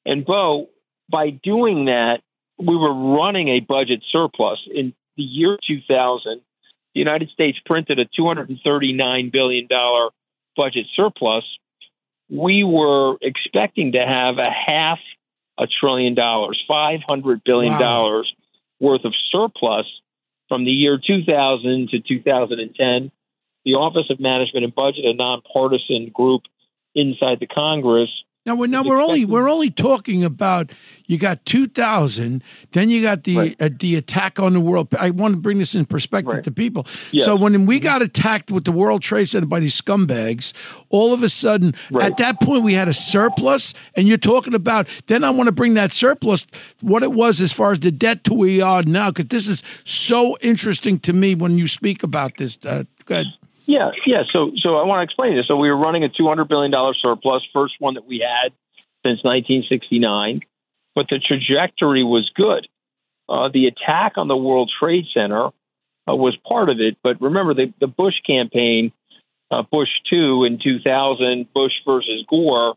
And 0.06 0.25
Bo, 0.25 0.68
by 1.11 1.30
doing 1.30 1.87
that, 1.87 2.21
we 2.66 2.76
were 2.76 3.16
running 3.16 3.49
a 3.49 3.61
budget 3.61 4.02
surplus. 4.11 4.59
In 4.73 4.95
the 5.16 5.23
year 5.23 5.59
2000, 5.66 6.40
the 6.95 6.99
United 6.99 7.31
States 7.31 7.59
printed 7.64 7.99
a 7.99 8.07
$239 8.07 9.33
billion 9.33 9.69
budget 10.57 10.87
surplus. 10.95 11.45
We 12.31 12.64
were 12.64 13.16
expecting 13.21 13.92
to 13.92 14.04
have 14.07 14.38
a 14.38 14.50
half 14.50 14.99
a 15.59 15.66
trillion 15.66 16.14
dollars, 16.14 16.62
$500 16.69 17.42
billion 17.45 17.73
Wow. 17.73 18.23
worth 18.81 19.04
of 19.04 19.12
surplus 19.31 19.87
from 20.49 20.64
the 20.64 20.71
year 20.71 20.99
2000 21.04 21.88
to 21.90 22.00
2010. 22.00 23.11
The 23.64 23.75
Office 23.75 24.07
of 24.11 24.19
Management 24.19 24.64
and 24.64 24.75
Budget, 24.75 25.04
a 25.04 25.14
nonpartisan 25.14 26.11
group 26.12 26.42
inside 26.95 27.38
the 27.38 27.47
Congress, 27.47 28.11
Now 28.45 28.57
we're 28.57 28.67
now 28.67 28.83
we're 28.83 29.01
only 29.01 29.25
we're 29.25 29.49
only 29.49 29.71
talking 29.71 30.25
about 30.25 30.73
you 31.07 31.17
got 31.17 31.45
2000, 31.47 32.43
then 32.73 32.91
you 32.91 33.01
got 33.01 33.23
the 33.23 33.37
Right. 33.37 33.57
uh, 33.63 33.69
the 33.79 33.95
attack 33.95 34.41
on 34.41 34.53
the 34.53 34.61
world. 34.61 34.93
I 34.99 35.11
want 35.11 35.35
to 35.35 35.41
bring 35.41 35.59
this 35.59 35.77
in 35.77 35.85
perspective 35.85 36.35
Right. 36.35 36.43
to 36.45 36.51
people. 36.51 36.85
Yes. 37.13 37.25
So 37.25 37.37
when 37.37 37.67
we 37.67 37.79
got 37.79 38.03
attacked 38.03 38.51
with 38.51 38.65
the 38.65 38.73
World 38.73 39.01
Trade 39.03 39.29
Center 39.29 39.47
by 39.47 39.61
these 39.61 39.81
scumbags, 39.81 40.53
all 40.89 41.13
of 41.15 41.23
a 41.23 41.29
sudden 41.29 41.73
Right. 41.93 42.07
at 42.11 42.17
that 42.17 42.41
point 42.41 42.65
we 42.65 42.75
had 42.75 42.89
a 42.89 42.93
surplus, 42.93 43.75
and 43.95 44.09
you're 44.09 44.19
talking 44.19 44.55
about. 44.55 44.89
Then 45.07 45.23
I 45.23 45.31
want 45.31 45.47
to 45.47 45.53
bring 45.53 45.75
that 45.75 45.93
surplus, 45.93 46.45
what 46.81 47.05
it 47.05 47.13
was 47.13 47.41
as 47.41 47.53
far 47.53 47.71
as 47.71 47.79
the 47.79 47.93
debt 47.93 48.25
to 48.25 48.35
where 48.35 48.49
we 48.49 48.61
are 48.61 48.83
now, 48.85 49.11
because 49.11 49.27
this 49.27 49.47
is 49.47 49.63
so 49.85 50.37
interesting 50.41 50.99
to 51.01 51.13
me 51.13 51.37
when 51.37 51.59
you 51.59 51.69
speak 51.69 52.03
about 52.03 52.39
this. 52.39 52.59
Uh, 52.65 52.85
go 53.07 53.15
ahead. 53.15 53.27
Yeah, 53.73 53.93
yeah. 54.05 54.25
So, 54.31 54.52
so 54.62 54.76
I 54.76 54.85
want 54.85 54.99
to 54.99 55.05
explain 55.05 55.35
this. 55.35 55.47
So 55.49 55.57
we 55.57 55.71
were 55.71 55.79
running 55.79 56.05
a 56.05 56.11
two 56.11 56.29
hundred 56.29 56.49
billion 56.49 56.71
dollar 56.71 56.93
surplus, 56.93 57.43
first 57.55 57.75
one 57.79 57.95
that 57.95 58.05
we 58.05 58.19
had 58.19 58.52
since 59.02 59.25
1969, 59.25 60.43
but 60.95 61.07
the 61.09 61.19
trajectory 61.19 62.05
was 62.05 62.31
good. 62.37 62.69
Uh, 63.31 63.49
the 63.49 63.69
attack 63.69 64.19
on 64.19 64.29
the 64.29 64.37
World 64.37 64.71
Trade 64.79 65.07
Center 65.14 65.47
uh, 65.47 66.14
was 66.14 66.37
part 66.47 66.69
of 66.69 66.81
it, 66.81 66.99
but 67.02 67.19
remember 67.23 67.55
the 67.55 67.73
the 67.81 67.87
Bush 67.87 68.17
campaign, 68.26 68.93
uh, 69.50 69.62
Bush 69.62 69.88
two 70.11 70.45
in 70.45 70.59
2000, 70.62 71.50
Bush 71.55 71.73
versus 71.87 72.26
Gore. 72.29 72.75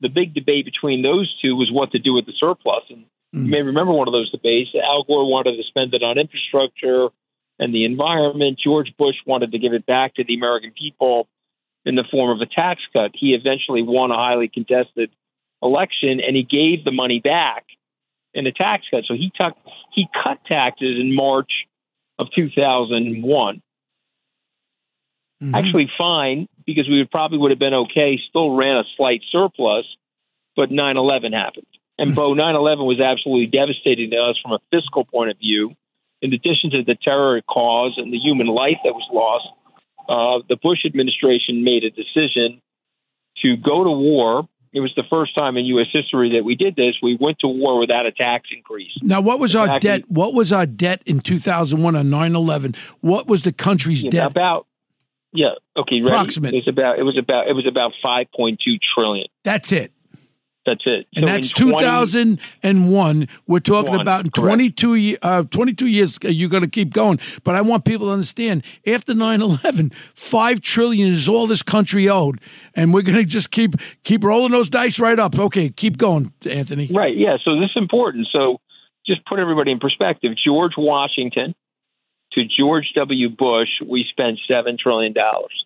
The 0.00 0.08
big 0.08 0.32
debate 0.32 0.64
between 0.64 1.02
those 1.02 1.30
two 1.42 1.56
was 1.56 1.70
what 1.70 1.92
to 1.92 1.98
do 1.98 2.14
with 2.14 2.24
the 2.24 2.32
surplus, 2.40 2.84
and 2.88 3.04
you 3.32 3.50
may 3.50 3.62
remember 3.62 3.92
one 3.92 4.08
of 4.08 4.12
those 4.12 4.30
debates. 4.30 4.70
Al 4.82 5.04
Gore 5.04 5.30
wanted 5.30 5.58
to 5.58 5.62
spend 5.64 5.92
it 5.92 6.02
on 6.02 6.16
infrastructure 6.16 7.10
and 7.62 7.72
the 7.72 7.84
environment. 7.84 8.58
George 8.62 8.92
Bush 8.98 9.14
wanted 9.24 9.52
to 9.52 9.58
give 9.58 9.72
it 9.72 9.86
back 9.86 10.16
to 10.16 10.24
the 10.24 10.34
American 10.34 10.72
people 10.72 11.28
in 11.84 11.94
the 11.94 12.04
form 12.10 12.30
of 12.30 12.40
a 12.40 12.52
tax 12.52 12.80
cut. 12.92 13.12
He 13.14 13.34
eventually 13.34 13.82
won 13.82 14.10
a 14.10 14.16
highly 14.16 14.48
contested 14.48 15.10
election 15.62 16.20
and 16.20 16.34
he 16.34 16.42
gave 16.42 16.84
the 16.84 16.90
money 16.90 17.20
back 17.20 17.64
in 18.34 18.46
a 18.46 18.52
tax 18.52 18.84
cut. 18.90 19.04
So 19.06 19.14
he 19.14 19.30
took 19.34 19.56
he 19.92 20.08
cut 20.24 20.44
taxes 20.44 20.98
in 20.98 21.14
March 21.14 21.52
of 22.18 22.28
2001. 22.34 23.62
Mm-hmm. 25.42 25.54
Actually 25.54 25.90
fine 25.96 26.48
because 26.66 26.88
we 26.88 26.98
would 26.98 27.10
probably 27.10 27.38
would 27.38 27.52
have 27.52 27.60
been 27.60 27.74
okay, 27.74 28.18
still 28.28 28.56
ran 28.56 28.76
a 28.76 28.84
slight 28.96 29.22
surplus, 29.30 29.86
but 30.56 30.70
9/11 30.70 31.32
happened. 31.32 31.66
And 31.96 32.14
Bo 32.16 32.34
9/11 32.34 32.84
was 32.84 32.98
absolutely 32.98 33.46
devastating 33.46 34.10
to 34.10 34.16
us 34.16 34.36
from 34.42 34.52
a 34.52 34.58
fiscal 34.72 35.04
point 35.04 35.30
of 35.30 35.38
view 35.38 35.76
in 36.22 36.32
addition 36.32 36.70
to 36.70 36.82
the 36.84 36.96
terror 37.02 37.36
it 37.36 37.44
caused 37.46 37.98
and 37.98 38.12
the 38.12 38.18
human 38.18 38.46
life 38.46 38.78
that 38.84 38.94
was 38.94 39.06
lost, 39.12 39.48
uh, 40.08 40.44
the 40.48 40.56
Bush 40.56 40.84
administration 40.86 41.64
made 41.64 41.84
a 41.84 41.90
decision 41.90 42.62
to 43.42 43.56
go 43.56 43.84
to 43.84 43.90
war. 43.90 44.48
It 44.72 44.80
was 44.80 44.92
the 44.96 45.02
first 45.10 45.34
time 45.34 45.58
in 45.58 45.66
U.S. 45.66 45.88
history 45.92 46.32
that 46.36 46.44
we 46.44 46.54
did 46.54 46.76
this. 46.76 46.94
We 47.02 47.18
went 47.20 47.40
to 47.40 47.48
war 47.48 47.78
without 47.78 48.06
a 48.06 48.12
tax 48.12 48.48
increase. 48.56 48.92
Now, 49.02 49.20
what 49.20 49.38
was 49.38 49.54
our 49.54 49.78
debt? 49.78 50.04
What 50.08 50.32
was 50.32 50.50
our 50.50 50.64
debt 50.64 51.02
in 51.04 51.20
2001 51.20 51.94
on 51.94 52.06
9/11? 52.06 52.76
What 53.00 53.26
was 53.26 53.42
the 53.42 53.52
country's 53.52 54.02
Yeah, 54.02 54.10
debt? 54.10 54.30
About 54.30 54.66
yeah, 55.32 55.48
okay, 55.76 56.00
ready? 56.00 56.06
Approximate. 56.06 56.54
It 56.54 56.58
was 56.58 56.68
about 56.68 56.98
it 56.98 57.02
was 57.02 57.18
about 57.18 57.48
it 57.48 57.52
was 57.54 57.66
about 57.66 57.92
five 58.02 58.26
point 58.34 58.60
two 58.64 58.76
trillion. 58.94 59.26
That's 59.44 59.72
it. 59.72 59.92
That's 60.64 60.82
it. 60.86 61.06
And 61.16 61.24
So 61.24 61.26
that's 61.26 61.50
20 61.50 61.78
2001. 61.78 63.28
We're 63.48 63.58
talking 63.58 63.92
One, 63.92 64.00
about 64.00 64.24
in 64.26 64.30
22, 64.30 64.94
ye- 64.94 65.16
uh, 65.20 65.42
22 65.44 65.86
years, 65.86 66.18
uh, 66.24 66.28
you're 66.28 66.48
going 66.48 66.62
to 66.62 66.70
keep 66.70 66.92
going. 66.92 67.18
But 67.42 67.56
I 67.56 67.62
want 67.62 67.84
people 67.84 68.06
to 68.06 68.12
understand 68.12 68.64
after 68.86 69.12
9 69.12 69.40
11, 69.42 69.90
5 69.90 70.60
trillion 70.60 71.10
is 71.12 71.26
all 71.26 71.48
this 71.48 71.62
country 71.62 72.08
owed. 72.08 72.40
And 72.76 72.94
we're 72.94 73.02
going 73.02 73.18
to 73.18 73.24
just 73.24 73.50
keep 73.50 73.74
keep 74.04 74.22
rolling 74.22 74.52
those 74.52 74.68
dice 74.70 75.00
right 75.00 75.18
up. 75.18 75.36
Okay, 75.38 75.68
keep 75.68 75.98
going, 75.98 76.32
Anthony. 76.48 76.88
Right. 76.92 77.16
Yeah. 77.16 77.38
So 77.44 77.56
this 77.56 77.70
is 77.70 77.76
important. 77.76 78.28
So 78.30 78.58
just 79.04 79.26
put 79.26 79.40
everybody 79.40 79.72
in 79.72 79.80
perspective. 79.80 80.32
George 80.44 80.72
Washington 80.78 81.54
to 82.34 82.44
George 82.44 82.92
W. 82.94 83.28
Bush, 83.30 83.68
we 83.84 84.06
spent 84.08 84.38
seven 84.48 84.76
trillion 84.80 85.12
dollars. 85.12 85.64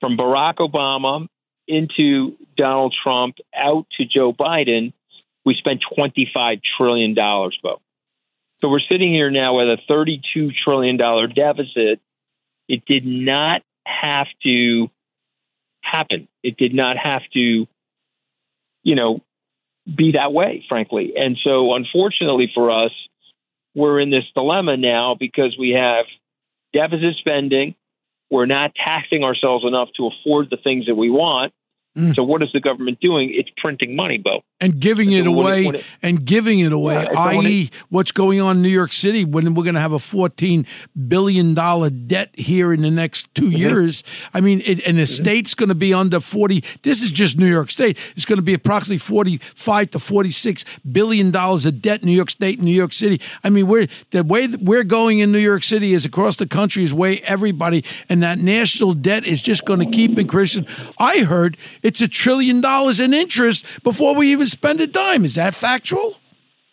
From 0.00 0.16
Barack 0.16 0.56
Obama 0.56 1.26
into 1.66 2.36
Donald 2.56 2.94
Trump 3.02 3.36
out 3.56 3.86
to 3.98 4.04
Joe 4.04 4.32
Biden, 4.32 4.92
we 5.44 5.54
spent 5.54 5.80
twenty-five 5.94 6.58
trillion 6.76 7.14
dollars, 7.14 7.58
Bo. 7.62 7.80
So 8.60 8.68
we're 8.68 8.80
sitting 8.80 9.12
here 9.12 9.30
now 9.30 9.56
with 9.56 9.68
a 9.68 9.78
thirty-two 9.86 10.52
trillion 10.64 10.96
dollar 10.96 11.26
deficit. 11.26 12.00
It 12.68 12.84
did 12.86 13.04
not 13.04 13.62
have 13.86 14.26
to 14.42 14.90
happen. 15.82 16.28
It 16.42 16.56
did 16.56 16.74
not 16.74 16.96
have 16.96 17.22
to, 17.34 17.66
you 18.82 18.94
know, 18.94 19.20
be 19.86 20.12
that 20.12 20.32
way, 20.32 20.64
frankly. 20.66 21.12
And 21.16 21.36
so, 21.44 21.74
unfortunately 21.74 22.50
for 22.54 22.70
us, 22.70 22.92
we're 23.74 24.00
in 24.00 24.08
this 24.10 24.24
dilemma 24.34 24.78
now 24.78 25.14
because 25.18 25.56
we 25.58 25.70
have 25.70 26.06
deficit 26.72 27.16
spending. 27.18 27.74
We're 28.30 28.46
not 28.46 28.72
taxing 28.74 29.22
ourselves 29.22 29.64
enough 29.66 29.88
to 29.96 30.08
afford 30.08 30.48
the 30.50 30.56
things 30.56 30.86
that 30.86 30.94
we 30.94 31.10
want. 31.10 31.52
So, 32.14 32.24
what 32.24 32.42
is 32.42 32.48
the 32.52 32.58
government 32.60 32.98
doing? 33.00 33.30
It's 33.32 33.50
printing 33.56 33.94
money, 33.94 34.18
Bo. 34.18 34.42
And 34.60 34.80
giving 34.80 35.12
it 35.12 35.24
So 35.24 35.30
when 35.30 35.38
it- 35.46 35.66
away, 35.66 35.78
it- 35.78 35.84
and 36.02 36.24
giving 36.24 36.58
it 36.58 36.72
away, 36.72 36.94
Yeah, 36.94 37.20
i.e., 37.20 37.70
what's 37.88 38.10
going 38.10 38.40
on 38.40 38.56
in 38.56 38.62
New 38.62 38.68
York 38.68 38.92
City 38.92 39.24
when 39.24 39.54
we're 39.54 39.62
going 39.62 39.74
to 39.76 39.80
have 39.80 39.92
a 39.92 39.98
$14 39.98 40.66
billion 41.08 41.54
debt 42.06 42.30
here 42.34 42.72
in 42.72 42.82
the 42.82 42.90
next 42.90 43.32
2 43.34 43.42
Mm-hmm. 43.44 43.56
years. 43.56 44.02
I 44.32 44.40
mean, 44.40 44.60
it, 44.66 44.84
and 44.88 44.98
the 44.98 45.06
state's 45.06 45.54
going 45.54 45.68
to 45.68 45.74
be 45.76 45.94
under 45.94 46.18
40. 46.18 46.64
This 46.82 47.02
is 47.02 47.12
just 47.12 47.38
New 47.38 47.46
York 47.46 47.70
State. 47.70 47.96
It's 48.16 48.24
going 48.24 48.38
to 48.38 48.42
be 48.42 48.54
approximately 48.54 48.98
45 48.98 49.90
to 49.90 49.98
46 49.98 50.64
billion 50.90 51.30
dollars 51.30 51.66
of 51.66 51.80
debt 51.80 52.02
in 52.02 52.08
New 52.08 52.14
York 52.14 52.30
State 52.30 52.58
and 52.58 52.64
New 52.66 52.72
York 52.74 52.92
City. 52.92 53.20
I 53.44 53.50
mean, 53.50 53.66
we're 53.68 53.86
the 54.10 54.24
way 54.24 54.46
that 54.46 54.60
we're 54.62 54.82
going 54.84 55.20
in 55.20 55.30
New 55.30 55.38
York 55.38 55.62
City 55.62 55.92
is 55.92 56.04
across 56.04 56.36
the 56.38 56.46
country 56.46 56.82
is 56.82 56.92
way 56.94 57.20
everybody, 57.24 57.84
and 58.08 58.22
that 58.22 58.38
national 58.38 58.94
debt 58.94 59.26
is 59.26 59.42
just 59.42 59.64
going 59.64 59.78
to 59.80 59.86
keep 59.90 60.18
increasing. 60.18 60.66
I 60.98 61.18
heard 61.20 61.56
it's 61.84 62.00
a 62.00 62.08
trillion 62.08 62.60
dollars 62.60 62.98
in 62.98 63.14
interest 63.14 63.84
before 63.84 64.16
we 64.16 64.32
even 64.32 64.46
spend 64.46 64.80
a 64.80 64.88
dime. 64.88 65.24
Is 65.24 65.36
that 65.36 65.54
factual? 65.54 66.14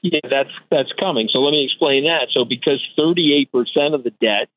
Yeah, 0.02 0.22
that's 0.28 0.50
that's 0.72 0.92
coming. 1.00 1.30
So 1.32 1.40
let 1.40 1.52
me 1.52 1.64
explain 1.64 2.06
that. 2.06 2.30
So 2.32 2.46
because 2.46 2.84
38% 2.98 3.94
of 3.94 4.04
the 4.04 4.10
debt, 4.10 4.50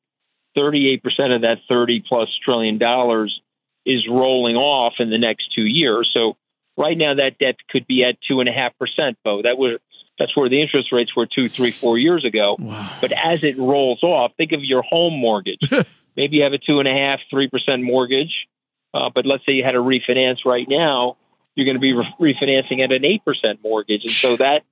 38% 0.57 1.03
of 1.35 1.41
that 1.41 1.57
30 1.69 2.03
plus 2.07 2.29
trillion 2.43 2.79
dollars 2.79 3.39
is 3.85 4.07
rolling 4.09 4.55
off 4.55 4.93
in 4.97 5.11
the 5.11 5.19
next 5.19 5.53
two 5.53 5.65
years. 5.65 6.09
So 6.13 6.37
right 6.77 6.97
now 6.97 7.13
that 7.13 7.37
debt 7.37 7.57
could 7.69 7.85
be 7.85 8.03
at 8.03 8.15
two 8.27 8.39
and 8.39 8.49
a 8.49 8.53
half 8.53 8.75
percent, 8.79 9.17
Bo. 9.23 9.43
That 9.43 9.57
was 9.57 9.79
that's 10.17 10.35
where 10.35 10.49
the 10.49 10.61
interest 10.61 10.93
rates 10.93 11.15
were 11.15 11.27
two, 11.27 11.49
three, 11.49 11.71
four 11.71 11.97
years 11.97 12.23
ago. 12.23 12.55
But 13.01 13.11
as 13.11 13.43
it 13.43 13.57
rolls 13.57 14.01
off, 14.01 14.31
think 14.37 14.53
of 14.53 14.63
your 14.63 14.81
home 14.81 15.13
mortgage. 15.13 15.59
Maybe 16.15 16.37
you 16.37 16.43
have 16.43 16.53
a 16.53 16.57
two 16.57 16.79
and 16.79 16.87
a 16.87 16.93
half, 16.93 17.19
three 17.29 17.49
percent 17.49 17.83
mortgage. 17.83 18.47
Uh, 18.95 19.09
but 19.13 19.25
let's 19.25 19.45
say 19.45 19.51
you 19.51 19.63
had 19.63 19.73
to 19.73 19.79
refinance 19.79 20.45
right 20.45 20.67
now, 20.69 21.17
you're 21.53 21.65
going 21.65 21.75
to 21.75 21.81
be 21.81 21.93
re- 21.93 22.33
refinancing 22.33 22.81
at 22.81 22.93
an 22.93 23.03
8% 23.03 23.61
mortgage. 23.61 24.01
And 24.03 24.09
so 24.09 24.37
that 24.37 24.63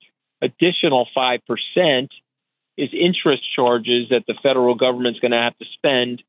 additional 0.41 1.07
5% 1.15 2.07
is 2.77 2.89
interest 2.93 3.43
charges 3.53 4.09
that 4.09 4.23
the 4.25 4.35
federal 4.41 4.75
government's 4.75 5.19
going 5.19 5.31
to 5.31 5.37
have 5.37 5.57
to 5.57 5.65
spend 5.73 6.23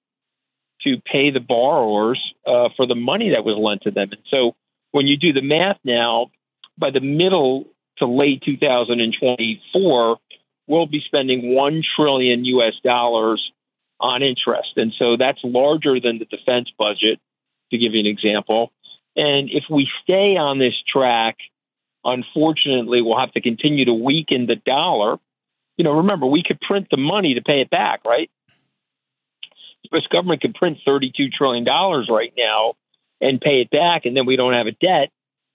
to 0.82 0.96
pay 1.10 1.30
the 1.30 1.40
borrowers 1.40 2.20
uh, 2.46 2.68
for 2.76 2.86
the 2.86 2.96
money 2.96 3.30
that 3.30 3.44
was 3.44 3.56
lent 3.56 3.82
to 3.82 3.92
them. 3.92 4.10
And 4.10 4.20
so 4.28 4.56
when 4.90 5.06
you 5.06 5.16
do 5.16 5.32
the 5.32 5.40
math 5.40 5.78
now, 5.84 6.30
by 6.76 6.90
the 6.90 7.00
middle 7.00 7.66
to 7.98 8.06
late 8.06 8.42
2024, 8.44 10.16
we'll 10.66 10.86
be 10.86 11.00
spending 11.06 11.54
1 11.54 11.82
trillion 11.96 12.44
US 12.44 12.74
dollars 12.82 13.52
on 14.00 14.22
interest. 14.22 14.72
And 14.76 14.92
so 14.98 15.16
that's 15.16 15.38
larger 15.44 16.00
than 16.00 16.18
the 16.18 16.24
defense 16.24 16.70
budget, 16.76 17.20
to 17.71 17.78
give 17.78 17.94
you 17.94 18.00
an 18.00 18.06
example. 18.06 18.73
And 19.16 19.49
if 19.50 19.64
we 19.71 19.88
stay 20.02 20.37
on 20.37 20.59
this 20.59 20.75
track, 20.90 21.37
unfortunately, 22.04 23.00
we'll 23.02 23.18
have 23.18 23.33
to 23.33 23.40
continue 23.40 23.85
to 23.85 23.94
weaken 23.94 24.47
the 24.47 24.56
dollar. 24.56 25.18
You 25.76 25.85
know, 25.85 25.99
remember, 25.99 26.26
we 26.26 26.42
could 26.47 26.61
print 26.61 26.88
the 26.90 26.97
money 26.97 27.35
to 27.35 27.42
pay 27.42 27.61
it 27.61 27.71
back, 27.71 28.00
right? 28.04 28.30
The 29.85 29.88
U.S. 29.92 30.06
government 30.11 30.40
could 30.40 30.54
print 30.54 30.78
$32 30.87 31.33
trillion 31.33 31.64
right 31.64 32.33
now 32.37 32.75
and 33.21 33.40
pay 33.40 33.61
it 33.61 33.71
back, 33.71 34.04
and 34.04 34.16
then 34.16 34.26
we 34.26 34.37
don't 34.37 34.54
have 34.54 34.66
a 34.66 34.73
debt, 34.73 35.11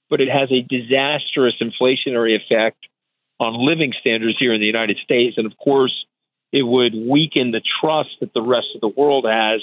but 0.09 0.21
it 0.21 0.29
has 0.29 0.49
a 0.51 0.61
disastrous 0.61 1.55
inflationary 1.61 2.35
effect 2.35 2.87
on 3.39 3.53
living 3.55 3.93
standards 3.99 4.37
here 4.39 4.53
in 4.53 4.59
the 4.59 4.67
United 4.67 4.97
States. 5.03 5.37
And 5.37 5.45
of 5.45 5.57
course, 5.57 6.05
it 6.51 6.63
would 6.63 6.93
weaken 6.95 7.51
the 7.51 7.61
trust 7.81 8.09
that 8.21 8.33
the 8.33 8.41
rest 8.41 8.67
of 8.75 8.81
the 8.81 8.87
world 8.87 9.25
has 9.29 9.61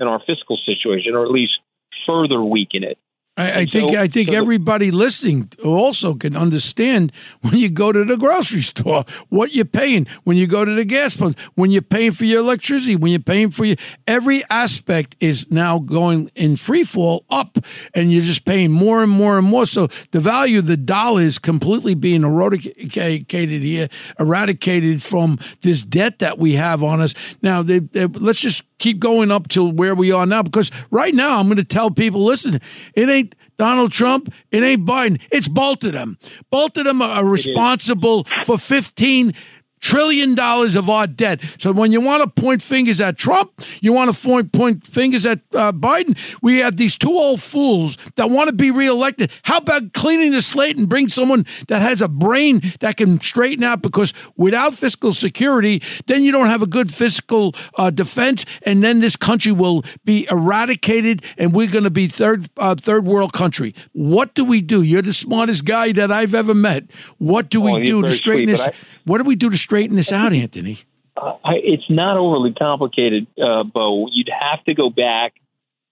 in 0.00 0.06
our 0.06 0.20
fiscal 0.26 0.58
situation, 0.64 1.14
or 1.14 1.24
at 1.24 1.30
least 1.30 1.58
further 2.06 2.42
weaken 2.42 2.82
it. 2.84 2.98
I, 3.36 3.60
I 3.60 3.64
think 3.66 3.92
so- 3.92 3.96
I 4.00 4.08
think 4.08 4.26
so 4.26 4.32
the- 4.32 4.38
everybody 4.38 4.90
listening 4.90 5.48
also 5.64 6.14
can 6.14 6.36
understand 6.36 7.12
when 7.42 7.56
you 7.56 7.70
go 7.70 7.92
to 7.92 8.04
the 8.04 8.16
grocery 8.16 8.62
store 8.62 9.04
what 9.28 9.54
you're 9.54 9.64
paying. 9.64 10.08
When 10.24 10.36
you 10.36 10.48
go 10.48 10.64
to 10.64 10.72
the 10.74 10.84
gas 10.84 11.16
pump 11.16 11.38
when 11.54 11.70
you're 11.70 11.82
paying 11.82 12.10
for 12.10 12.24
your 12.24 12.40
electricity 12.40 12.96
when 12.96 13.12
you're 13.12 13.20
paying 13.20 13.52
for 13.52 13.64
your 13.64 13.76
every 14.08 14.42
aspect 14.50 15.14
is 15.20 15.52
now 15.52 15.78
going 15.78 16.32
in 16.34 16.56
free 16.56 16.82
fall 16.82 17.24
up 17.30 17.58
and 17.94 18.10
you're 18.12 18.22
just 18.22 18.44
paying 18.44 18.72
more 18.72 19.04
and 19.04 19.12
more 19.12 19.38
and 19.38 19.46
more. 19.46 19.66
So 19.66 19.86
the 20.10 20.18
value 20.18 20.58
of 20.58 20.66
the 20.66 20.76
dollar 20.76 21.22
is 21.22 21.38
completely 21.38 21.94
being 21.94 22.24
eradicated 22.24 23.62
here 23.62 23.88
eradicated 24.18 25.00
from 25.00 25.38
this 25.62 25.84
debt 25.84 26.18
that 26.18 26.38
we 26.40 26.54
have 26.54 26.82
on 26.82 27.00
us. 27.00 27.14
Now 27.40 27.62
they, 27.62 27.78
they, 27.78 28.06
let's 28.06 28.40
just 28.40 28.64
keep 28.78 28.98
going 28.98 29.30
up 29.30 29.48
to 29.48 29.68
where 29.68 29.94
we 29.94 30.12
are 30.12 30.26
now 30.26 30.42
because 30.42 30.70
right 30.90 31.14
now 31.14 31.38
I'm 31.38 31.46
going 31.46 31.56
to 31.56 31.64
tell 31.64 31.90
people 31.90 32.24
listen 32.24 32.60
it 32.94 33.08
ain't 33.08 33.34
Donald 33.56 33.92
Trump 33.92 34.32
it 34.50 34.62
ain't 34.62 34.84
Biden 34.84 35.20
it's 35.30 35.48
both 35.48 35.84
of 35.84 35.92
them. 35.92 36.18
Both 36.50 36.76
of 36.76 36.84
them 36.84 37.02
are 37.02 37.24
responsible 37.24 38.24
for 38.44 38.58
15 38.58 39.34
trillion 39.80 40.34
dollars 40.34 40.76
of 40.76 40.88
our 40.88 41.06
debt. 41.06 41.40
So 41.58 41.72
when 41.72 41.92
you 41.92 42.00
want 42.00 42.22
to 42.22 42.40
point 42.40 42.62
fingers 42.62 43.00
at 43.00 43.16
Trump, 43.18 43.52
you 43.80 43.92
want 43.92 44.14
to 44.14 44.26
point 44.28 44.52
point 44.52 44.86
fingers 44.86 45.26
at 45.26 45.40
uh, 45.54 45.72
Biden. 45.72 46.16
We 46.42 46.58
have 46.58 46.76
these 46.76 46.96
two 46.96 47.10
old 47.10 47.40
fools 47.40 47.96
that 48.16 48.30
want 48.30 48.48
to 48.48 48.54
be 48.54 48.70
reelected. 48.70 49.32
How 49.42 49.58
about 49.58 49.92
cleaning 49.92 50.32
the 50.32 50.40
slate 50.42 50.78
and 50.78 50.88
bring 50.88 51.08
someone 51.08 51.46
that 51.68 51.82
has 51.82 52.02
a 52.02 52.08
brain 52.08 52.60
that 52.80 52.96
can 52.96 53.20
straighten 53.20 53.64
out? 53.64 53.82
Because 53.82 54.12
without 54.36 54.74
fiscal 54.74 55.12
security, 55.12 55.82
then 56.06 56.22
you 56.22 56.32
don't 56.32 56.46
have 56.48 56.62
a 56.62 56.66
good 56.66 56.92
fiscal 56.92 57.54
uh, 57.76 57.90
defense, 57.90 58.44
and 58.62 58.82
then 58.82 59.00
this 59.00 59.16
country 59.16 59.52
will 59.52 59.84
be 60.04 60.26
eradicated, 60.30 61.22
and 61.36 61.52
we're 61.54 61.70
going 61.70 61.84
to 61.84 61.90
be 61.90 62.06
third 62.06 62.46
uh, 62.56 62.74
third 62.74 63.04
world 63.06 63.32
country. 63.32 63.74
What 63.92 64.34
do 64.34 64.44
we 64.44 64.60
do? 64.60 64.82
You're 64.82 65.02
the 65.02 65.12
smartest 65.12 65.64
guy 65.64 65.92
that 65.92 66.10
I've 66.10 66.34
ever 66.34 66.54
met. 66.54 66.90
What 67.18 67.48
do 67.50 67.60
we 67.60 67.80
he's 67.80 67.88
do 67.88 68.02
to 68.02 68.12
straighten 68.12 68.56
sweet, 68.56 68.66
this? 68.66 68.68
I- 68.68 68.98
what 69.04 69.18
do 69.18 69.24
we 69.24 69.36
do 69.36 69.48
to 69.48 69.56
straighten 69.68 69.96
this 69.96 70.12
out, 70.12 70.32
Anthony? 70.32 70.78
I, 71.14 71.56
it's 71.62 71.90
not 71.90 72.16
overly 72.16 72.54
complicated, 72.54 73.26
uh, 73.42 73.64
Bo. 73.64 74.08
You'd 74.10 74.30
have 74.30 74.64
to 74.64 74.72
go 74.72 74.88
back 74.88 75.34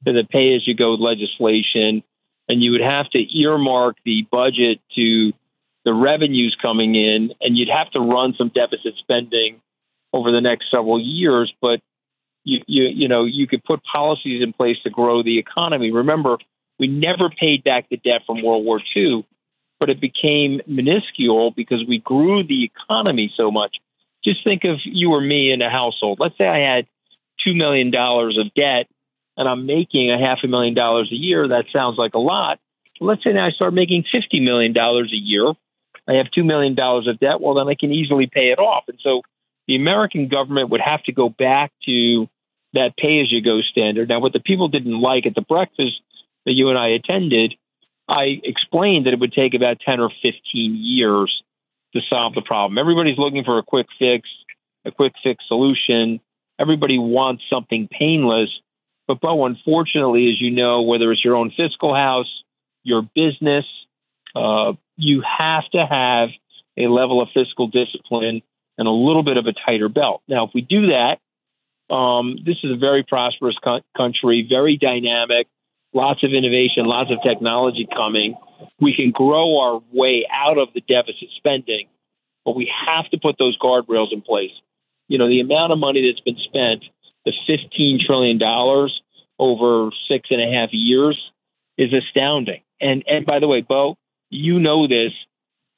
to 0.06 0.14
the 0.14 0.25
pay 0.25 0.54
as 0.54 0.66
you 0.66 0.75
go 0.75 0.95
legislation, 0.95 2.02
and 2.49 2.62
you 2.62 2.73
would 2.73 2.80
have 2.80 3.11
to 3.11 3.18
earmark 3.38 3.97
the 4.06 4.26
budget 4.30 4.80
to 4.95 5.33
the 5.85 5.92
revenues 5.92 6.56
coming 6.61 6.95
in, 6.95 7.33
and 7.42 7.59
you'd 7.59 7.68
have 7.68 7.90
to 7.90 8.00
run 8.00 8.35
some 8.38 8.49
deficit 8.49 8.95
spending 8.99 9.61
over 10.11 10.33
the 10.33 10.40
next 10.40 10.71
several 10.71 10.99
years. 10.99 11.52
But 11.61 11.80
you, 12.45 12.61
you, 12.66 12.85
you 12.85 13.09
know, 13.09 13.26
you 13.26 13.47
could 13.47 13.62
put 13.62 13.83
policies 13.85 14.42
in 14.42 14.54
place 14.54 14.78
to 14.85 14.90
grow 14.90 15.23
the 15.23 15.38
economy. 15.38 15.92
Remember, 15.92 16.38
we 16.78 16.88
never 16.88 17.28
paid 17.28 17.62
back 17.62 17.90
the 17.90 17.99
debt 17.99 18.23
from 18.26 18.42
World 18.42 18.64
War 18.64 18.80
II, 18.97 19.26
but 19.78 19.90
it 19.90 20.00
became 20.00 20.61
minuscule 20.66 21.50
because 21.50 21.85
we 21.87 21.99
grew 21.99 22.42
the 22.42 22.64
economy 22.64 23.33
so 23.37 23.50
much 23.50 23.76
just 24.26 24.42
think 24.42 24.64
of 24.64 24.78
you 24.85 25.12
or 25.12 25.21
me 25.21 25.52
in 25.52 25.62
a 25.62 25.71
household. 25.71 26.18
Let's 26.21 26.37
say 26.37 26.47
I 26.47 26.59
had 26.59 26.87
$2 27.47 27.56
million 27.56 27.95
of 27.95 28.54
debt 28.54 28.88
and 29.37 29.49
I'm 29.49 29.66
making 29.66 30.11
a 30.11 30.18
half 30.18 30.38
a 30.42 30.49
million 30.49 30.75
dollars 30.75 31.11
a 31.12 31.14
year. 31.14 31.49
That 31.49 31.66
sounds 31.73 31.97
like 31.97 32.14
a 32.14 32.18
lot. 32.18 32.59
Let's 33.00 33.23
say 33.23 33.33
now 33.33 33.47
I 33.47 33.50
start 33.50 33.73
making 33.73 34.04
$50 34.12 34.42
million 34.42 34.76
a 34.76 35.06
year. 35.11 35.52
I 36.09 36.14
have 36.14 36.26
$2 36.37 36.45
million 36.45 36.76
of 36.78 37.21
debt. 37.21 37.40
Well, 37.40 37.54
then 37.54 37.68
I 37.68 37.76
can 37.78 37.92
easily 37.92 38.26
pay 38.26 38.50
it 38.50 38.59
off. 38.59 38.85
And 38.88 38.99
so 39.02 39.23
the 39.68 39.76
American 39.76 40.28
government 40.28 40.71
would 40.71 40.80
have 40.80 41.02
to 41.04 41.12
go 41.12 41.28
back 41.28 41.73
to 41.85 42.28
that 42.73 42.97
pay 42.97 43.21
as 43.21 43.30
you 43.30 43.42
go 43.42 43.61
standard. 43.61 44.09
Now, 44.09 44.21
what 44.21 44.33
the 44.33 44.40
people 44.40 44.68
didn't 44.68 45.00
like 45.00 45.26
at 45.26 45.35
the 45.35 45.40
breakfast 45.40 46.00
that 46.47 46.52
you 46.52 46.68
and 46.68 46.78
I 46.78 46.88
attended, 46.88 47.54
I 48.09 48.41
explained 48.45 49.07
that 49.07 49.13
it 49.13 49.21
would 49.21 49.33
take 49.33 49.55
about 49.55 49.81
10 49.81 50.01
or 50.01 50.11
15 50.23 50.35
years 50.55 51.43
to 51.95 52.01
solve 52.09 52.35
the 52.35 52.43
problem. 52.43 52.79
Everybody's 52.79 53.19
looking 53.19 53.45
for 53.45 53.59
a 53.59 53.63
quick 53.63 53.87
fix, 53.99 54.29
a 54.85 54.91
quick 54.91 55.13
fix 55.23 55.45
solution. 55.49 56.21
Everybody 56.59 56.99
wants 56.99 57.43
something 57.51 57.89
painless. 57.89 58.51
But, 59.09 59.21
Bo, 59.21 59.45
unfortunately, 59.47 60.29
as 60.29 60.41
you 60.41 60.51
know, 60.51 60.83
whether 60.83 61.11
it's 61.13 61.25
your 61.25 61.37
own 61.37 61.53
fiscal 61.57 61.95
house, 61.95 62.43
your 62.83 63.03
business, 63.15 63.65
uh, 64.35 64.73
you 64.97 65.23
have 65.39 65.69
to 65.71 65.87
have 65.87 66.31
a 66.77 66.89
level 66.89 67.21
of 67.21 67.29
fiscal 67.35 67.69
discipline 67.69 68.43
and 68.79 68.89
a 68.89 68.91
little 68.91 69.23
bit 69.23 69.37
of 69.37 69.47
a 69.47 69.53
tighter 69.53 69.89
belt. 69.89 70.23
Now, 70.29 70.45
if 70.47 70.51
we 70.55 70.61
do 70.61 70.89
that, 70.89 71.19
um, 71.95 72.37
this 72.45 72.57
is 72.63 72.73
a 72.73 72.77
very 72.77 73.05
prosperous 73.05 73.57
co- 73.63 73.81
country, 73.97 74.47
very 74.49 74.77
dynamic, 74.77 75.47
lots 75.97 76.23
of 76.23 76.33
innovation, 76.33 76.85
lots 76.85 77.11
of 77.11 77.19
technology 77.23 77.88
coming. 77.93 78.37
We 78.80 78.95
can 78.95 79.11
grow 79.11 79.59
our 79.59 79.80
way 79.93 80.26
out 80.30 80.59
of 80.59 80.69
the 80.75 80.82
deficit 80.82 81.28
spending, 81.37 81.89
but 82.45 82.54
we 82.54 82.71
have 82.87 83.09
to 83.11 83.19
put 83.19 83.37
those 83.39 83.59
guardrails 83.59 84.13
in 84.13 84.21
place. 84.21 84.52
You 85.09 85.19
know, 85.19 85.28
the 85.28 85.41
amount 85.41 85.73
of 85.73 85.78
money 85.78 86.06
that's 86.06 86.21
been 86.21 86.37
spent, 86.37 86.85
the 87.25 87.32
$15 87.49 88.00
trillion 88.06 88.41
over 89.39 89.91
six 90.09 90.28
and 90.30 90.41
a 90.41 90.52
half 90.54 90.69
years, 90.73 91.19
is 91.78 91.93
astounding. 91.93 92.63
And 92.80 93.04
and 93.06 93.25
by 93.25 93.39
the 93.39 93.49
way, 93.49 93.63
Bo, 93.63 93.97
you 94.30 94.61
know 94.61 94.87
this. 94.87 95.13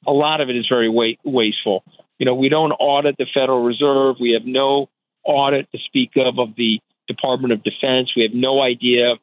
A 0.07 0.11
lot 0.11 0.41
of 0.41 0.49
it 0.49 0.55
is 0.55 0.65
very 0.69 0.89
wasteful. 0.89 1.83
You 2.19 2.25
know, 2.25 2.35
we 2.35 2.49
don't 2.49 2.71
audit 2.71 3.15
the 3.17 3.25
Federal 3.33 3.63
Reserve. 3.63 4.15
We 4.19 4.31
have 4.31 4.45
no 4.45 4.89
audit 5.23 5.69
to 5.71 5.77
speak 5.85 6.11
of 6.15 6.39
of 6.39 6.55
the 6.55 6.79
Department 7.07 7.53
of 7.53 7.63
Defense. 7.63 8.11
We 8.15 8.23
have 8.23 8.33
no 8.33 8.61
idea 8.61 9.15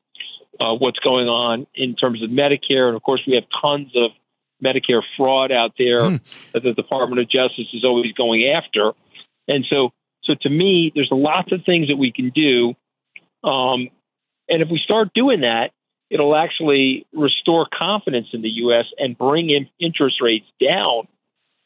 uh, 0.60 0.74
what's 0.74 0.98
going 0.98 1.28
on 1.28 1.66
in 1.74 1.94
terms 1.94 2.22
of 2.22 2.30
Medicare, 2.30 2.88
and 2.88 2.96
of 2.96 3.02
course, 3.02 3.22
we 3.26 3.34
have 3.34 3.44
tons 3.60 3.90
of 3.96 4.10
Medicare 4.64 5.02
fraud 5.16 5.52
out 5.52 5.72
there 5.78 6.10
that 6.52 6.62
the 6.62 6.72
Department 6.72 7.20
of 7.20 7.28
Justice 7.28 7.66
is 7.72 7.84
always 7.84 8.12
going 8.12 8.46
after. 8.46 8.92
And 9.48 9.64
so, 9.68 9.92
so 10.24 10.34
to 10.42 10.48
me, 10.48 10.92
there's 10.94 11.10
lots 11.10 11.52
of 11.52 11.64
things 11.64 11.88
that 11.88 11.96
we 11.96 12.12
can 12.12 12.30
do, 12.30 12.74
um, 13.48 13.90
and 14.48 14.62
if 14.62 14.68
we 14.68 14.80
start 14.82 15.12
doing 15.14 15.40
that, 15.40 15.70
it'll 16.10 16.36
actually 16.36 17.06
restore 17.12 17.66
confidence 17.72 18.28
in 18.32 18.42
the 18.42 18.48
U.S. 18.48 18.86
and 18.98 19.18
bring 19.18 19.50
in 19.50 19.68
interest 19.80 20.20
rates 20.20 20.46
down, 20.60 21.08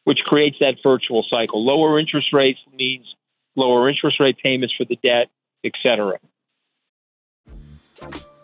which 0.05 0.19
creates 0.25 0.57
that 0.61 0.77
virtual 0.83 1.25
cycle. 1.29 1.65
Lower 1.65 1.99
interest 1.99 2.33
rates 2.33 2.59
means 2.73 3.15
lower 3.57 3.89
interest 3.89 4.19
rate 4.19 4.39
payments 4.43 4.75
for 4.77 4.85
the 4.85 4.97
debt, 4.97 5.29
et 5.65 5.73
cetera. 5.83 6.19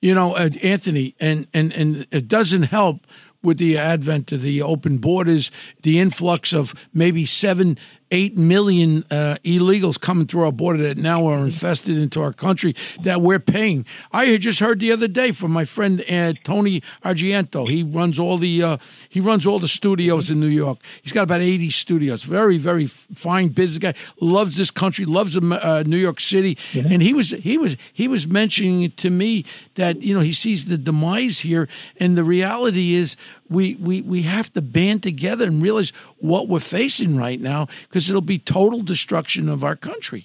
You 0.00 0.14
know, 0.14 0.34
uh, 0.34 0.50
Anthony, 0.62 1.14
and 1.20 1.46
and 1.52 1.72
and 1.72 2.06
it 2.10 2.28
doesn't 2.28 2.64
help 2.64 3.06
with 3.42 3.58
the 3.58 3.78
advent 3.78 4.32
of 4.32 4.42
the 4.42 4.62
open 4.62 4.98
borders, 4.98 5.50
the 5.82 5.98
influx 5.98 6.52
of 6.52 6.88
maybe 6.92 7.24
seven, 7.24 7.78
eight 8.10 8.36
million 8.36 9.04
uh, 9.10 9.36
illegals 9.44 10.00
coming 10.00 10.26
through 10.26 10.44
our 10.44 10.52
border 10.52 10.82
that 10.82 10.96
now 10.96 11.26
are 11.26 11.44
infested 11.44 11.98
into 11.98 12.22
our 12.22 12.32
country 12.32 12.74
that 13.02 13.20
we're 13.20 13.38
paying. 13.38 13.84
I 14.12 14.26
had 14.26 14.40
just 14.40 14.60
heard 14.60 14.80
the 14.80 14.92
other 14.92 15.08
day 15.08 15.32
from 15.32 15.52
my 15.52 15.64
friend 15.64 16.00
uh, 16.10 16.34
Tony 16.44 16.80
Argento. 17.04 17.68
He 17.68 17.82
runs 17.82 18.18
all 18.18 18.38
the 18.38 18.62
uh, 18.62 18.76
he 19.08 19.20
runs 19.20 19.46
all 19.46 19.58
the 19.58 19.68
studios 19.68 20.30
in 20.30 20.40
New 20.40 20.46
York. 20.46 20.78
He's 21.02 21.12
got 21.12 21.24
about 21.24 21.40
eighty 21.40 21.70
studios. 21.70 22.22
Very 22.22 22.58
very 22.58 22.86
fine 22.86 23.48
business 23.48 23.78
guy. 23.78 23.94
Loves 24.20 24.56
this 24.56 24.70
country. 24.70 25.04
Loves 25.04 25.36
uh, 25.36 25.82
New 25.86 25.96
York 25.96 26.20
City. 26.20 26.54
Mm-hmm. 26.54 26.92
And 26.92 27.02
he 27.02 27.14
was 27.14 27.30
he 27.30 27.58
was 27.58 27.76
he 27.92 28.08
was 28.08 28.26
mentioning 28.26 28.90
to 28.92 29.10
me 29.10 29.44
that 29.74 30.02
you 30.02 30.14
know 30.14 30.20
he 30.20 30.32
sees 30.32 30.66
the 30.66 30.78
demise 30.78 31.40
here, 31.40 31.68
and 31.98 32.16
the 32.16 32.24
reality 32.24 32.94
is 32.94 33.16
we 33.48 33.74
we 33.76 34.02
we 34.02 34.22
have 34.22 34.52
to 34.52 34.62
band 34.62 35.02
together 35.02 35.46
and 35.46 35.62
realize 35.62 35.90
what 36.18 36.48
we're 36.48 36.60
facing 36.60 37.16
right 37.16 37.40
now 37.40 37.66
because 37.98 38.08
it'll 38.08 38.22
be 38.22 38.38
total 38.38 38.80
destruction 38.80 39.48
of 39.48 39.64
our 39.64 39.74
country. 39.74 40.24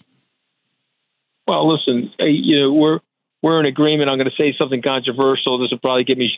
Well, 1.47 1.73
listen, 1.73 2.11
you 2.19 2.59
know 2.59 2.71
we're 2.71 2.99
we're 3.41 3.59
in 3.59 3.65
agreement. 3.65 4.11
I'm 4.11 4.19
going 4.19 4.29
to 4.29 4.35
say 4.37 4.53
something 4.55 4.83
controversial. 4.83 5.57
This 5.57 5.71
will 5.71 5.79
probably 5.79 6.03
get 6.03 6.19
me 6.19 6.29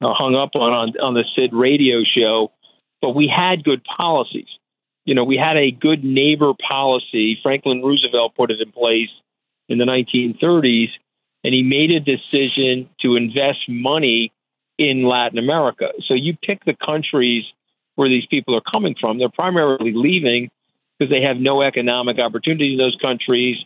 uh, 0.00 0.14
hung 0.14 0.36
up 0.36 0.50
on, 0.54 0.72
on 0.72 0.92
on 1.02 1.14
the 1.14 1.24
Sid 1.34 1.52
radio 1.52 2.04
show, 2.04 2.52
but 3.02 3.10
we 3.10 3.26
had 3.26 3.64
good 3.64 3.82
policies. 3.82 4.46
You 5.04 5.16
know, 5.16 5.24
we 5.24 5.36
had 5.36 5.56
a 5.56 5.72
good 5.72 6.04
neighbor 6.04 6.52
policy. 6.54 7.40
Franklin 7.42 7.82
Roosevelt 7.82 8.36
put 8.36 8.52
it 8.52 8.60
in 8.60 8.70
place 8.70 9.10
in 9.68 9.78
the 9.78 9.84
1930s, 9.84 10.90
and 11.42 11.52
he 11.52 11.64
made 11.64 11.90
a 11.90 11.98
decision 11.98 12.88
to 13.02 13.16
invest 13.16 13.68
money 13.68 14.32
in 14.78 15.02
Latin 15.02 15.38
America. 15.38 15.88
So 16.06 16.14
you 16.14 16.36
pick 16.40 16.64
the 16.64 16.76
countries 16.86 17.42
where 17.96 18.08
these 18.08 18.26
people 18.26 18.54
are 18.54 18.62
coming 18.62 18.94
from. 19.00 19.18
They're 19.18 19.28
primarily 19.28 19.92
leaving 19.92 20.52
because 21.04 21.10
they 21.10 21.26
have 21.26 21.36
no 21.36 21.62
economic 21.62 22.18
opportunity 22.18 22.72
in 22.72 22.78
those 22.78 22.96
countries, 23.00 23.56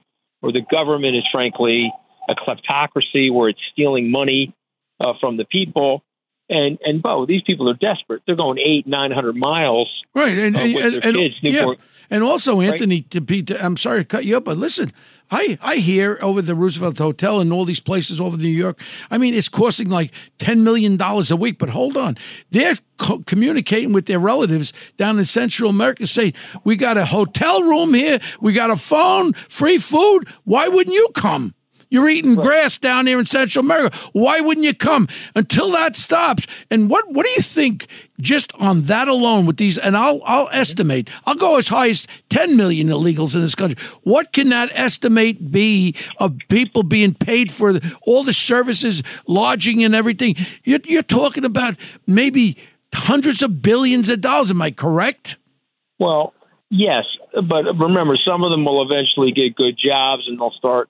or 0.42 0.52
the 0.52 0.62
government 0.70 1.16
is 1.16 1.24
frankly 1.32 1.92
a 2.28 2.34
kleptocracy 2.34 3.32
where 3.32 3.48
it's 3.48 3.60
stealing 3.72 4.10
money 4.10 4.54
uh, 5.00 5.12
from 5.20 5.36
the 5.36 5.44
people. 5.44 6.02
And 6.50 6.78
and 6.82 7.02
Bo, 7.02 7.26
these 7.26 7.42
people 7.42 7.68
are 7.68 7.74
desperate. 7.74 8.22
They're 8.26 8.36
going 8.36 8.58
eight, 8.58 8.86
nine 8.86 9.10
hundred 9.10 9.36
miles, 9.36 10.02
right? 10.14 10.36
And 10.36 10.56
uh, 10.56 10.60
and, 10.60 10.94
and, 11.04 11.16
and 11.16 11.34
yeah. 11.42 11.66
and 12.08 12.24
also 12.24 12.62
Anthony, 12.62 12.96
right? 12.96 13.10
to 13.10 13.20
be, 13.20 13.42
to, 13.42 13.62
I'm 13.62 13.76
sorry 13.76 14.00
to 14.00 14.04
cut 14.06 14.24
you 14.24 14.38
up, 14.38 14.44
but 14.44 14.56
listen, 14.56 14.90
I 15.30 15.58
I 15.60 15.76
hear 15.76 16.18
over 16.22 16.40
the 16.40 16.54
Roosevelt 16.54 16.96
Hotel 16.96 17.40
and 17.40 17.52
all 17.52 17.66
these 17.66 17.80
places 17.80 18.18
over 18.18 18.38
New 18.38 18.48
York. 18.48 18.80
I 19.10 19.18
mean, 19.18 19.34
it's 19.34 19.50
costing 19.50 19.90
like 19.90 20.12
ten 20.38 20.64
million 20.64 20.96
dollars 20.96 21.30
a 21.30 21.36
week. 21.36 21.58
But 21.58 21.68
hold 21.68 21.98
on, 21.98 22.16
they're 22.50 22.76
co- 22.96 23.22
communicating 23.26 23.92
with 23.92 24.06
their 24.06 24.18
relatives 24.18 24.72
down 24.96 25.18
in 25.18 25.26
Central 25.26 25.68
America, 25.68 26.06
saying 26.06 26.32
we 26.64 26.76
got 26.76 26.96
a 26.96 27.04
hotel 27.04 27.62
room 27.62 27.92
here, 27.92 28.20
we 28.40 28.54
got 28.54 28.70
a 28.70 28.76
phone, 28.76 29.34
free 29.34 29.76
food. 29.76 30.28
Why 30.44 30.68
wouldn't 30.68 30.94
you 30.94 31.08
come? 31.14 31.54
You're 31.90 32.08
eating 32.08 32.34
grass 32.34 32.78
down 32.78 33.06
there 33.06 33.18
in 33.18 33.24
Central 33.24 33.64
America. 33.64 33.96
Why 34.12 34.40
wouldn't 34.40 34.66
you 34.66 34.74
come 34.74 35.08
until 35.34 35.72
that 35.72 35.96
stops? 35.96 36.46
And 36.70 36.90
what 36.90 37.10
what 37.10 37.24
do 37.24 37.32
you 37.32 37.42
think 37.42 37.86
just 38.20 38.52
on 38.58 38.82
that 38.82 39.08
alone 39.08 39.46
with 39.46 39.56
these? 39.56 39.78
And 39.78 39.96
I'll 39.96 40.20
I'll 40.24 40.46
mm-hmm. 40.46 40.60
estimate. 40.60 41.10
I'll 41.24 41.34
go 41.34 41.56
as 41.56 41.68
high 41.68 41.88
as 41.88 42.06
10 42.30 42.56
million 42.56 42.88
illegals 42.88 43.34
in 43.34 43.40
this 43.40 43.54
country. 43.54 43.82
What 44.02 44.32
can 44.32 44.50
that 44.50 44.70
estimate 44.72 45.50
be 45.50 45.94
of 46.18 46.36
people 46.48 46.82
being 46.82 47.14
paid 47.14 47.50
for 47.50 47.78
all 48.02 48.24
the 48.24 48.32
services, 48.32 49.02
lodging, 49.26 49.82
and 49.82 49.94
everything? 49.94 50.36
You're, 50.64 50.80
you're 50.84 51.02
talking 51.02 51.44
about 51.44 51.76
maybe 52.06 52.58
hundreds 52.94 53.42
of 53.42 53.62
billions 53.62 54.08
of 54.08 54.20
dollars. 54.20 54.50
Am 54.50 54.60
I 54.60 54.70
correct? 54.70 55.36
Well, 55.98 56.34
yes, 56.70 57.04
but 57.32 57.64
remember, 57.78 58.16
some 58.26 58.44
of 58.44 58.50
them 58.50 58.64
will 58.64 58.82
eventually 58.82 59.32
get 59.32 59.56
good 59.56 59.78
jobs 59.82 60.24
and 60.28 60.38
they'll 60.38 60.52
start 60.52 60.88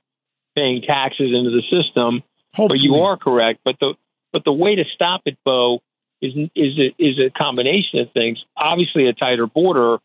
paying 0.55 0.83
taxes 0.83 1.33
into 1.33 1.51
the 1.51 1.63
system. 1.71 2.23
Hopefully. 2.55 2.79
But 2.79 2.85
you 2.85 2.97
are 2.97 3.17
correct. 3.17 3.61
But 3.65 3.77
the 3.81 3.95
but 4.33 4.45
the 4.45 4.53
way 4.53 4.75
to 4.77 4.85
stop 4.95 5.23
it, 5.27 5.39
Bo, 5.45 5.81
is 6.21 6.35
is 6.55 6.79
a, 6.79 6.95
is 6.99 7.19
a 7.19 7.31
combination 7.31 8.01
of 8.01 8.13
things. 8.13 8.43
Obviously, 8.57 9.07
a 9.07 9.13
tighter 9.13 9.47
border. 9.47 9.99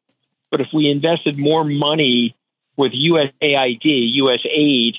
But 0.51 0.62
if 0.62 0.67
we 0.73 0.89
invested 0.89 1.38
more 1.38 1.63
money 1.63 2.36
with 2.77 2.91
USAID, 2.91 4.13
US 4.13 4.39
aid 4.49 4.95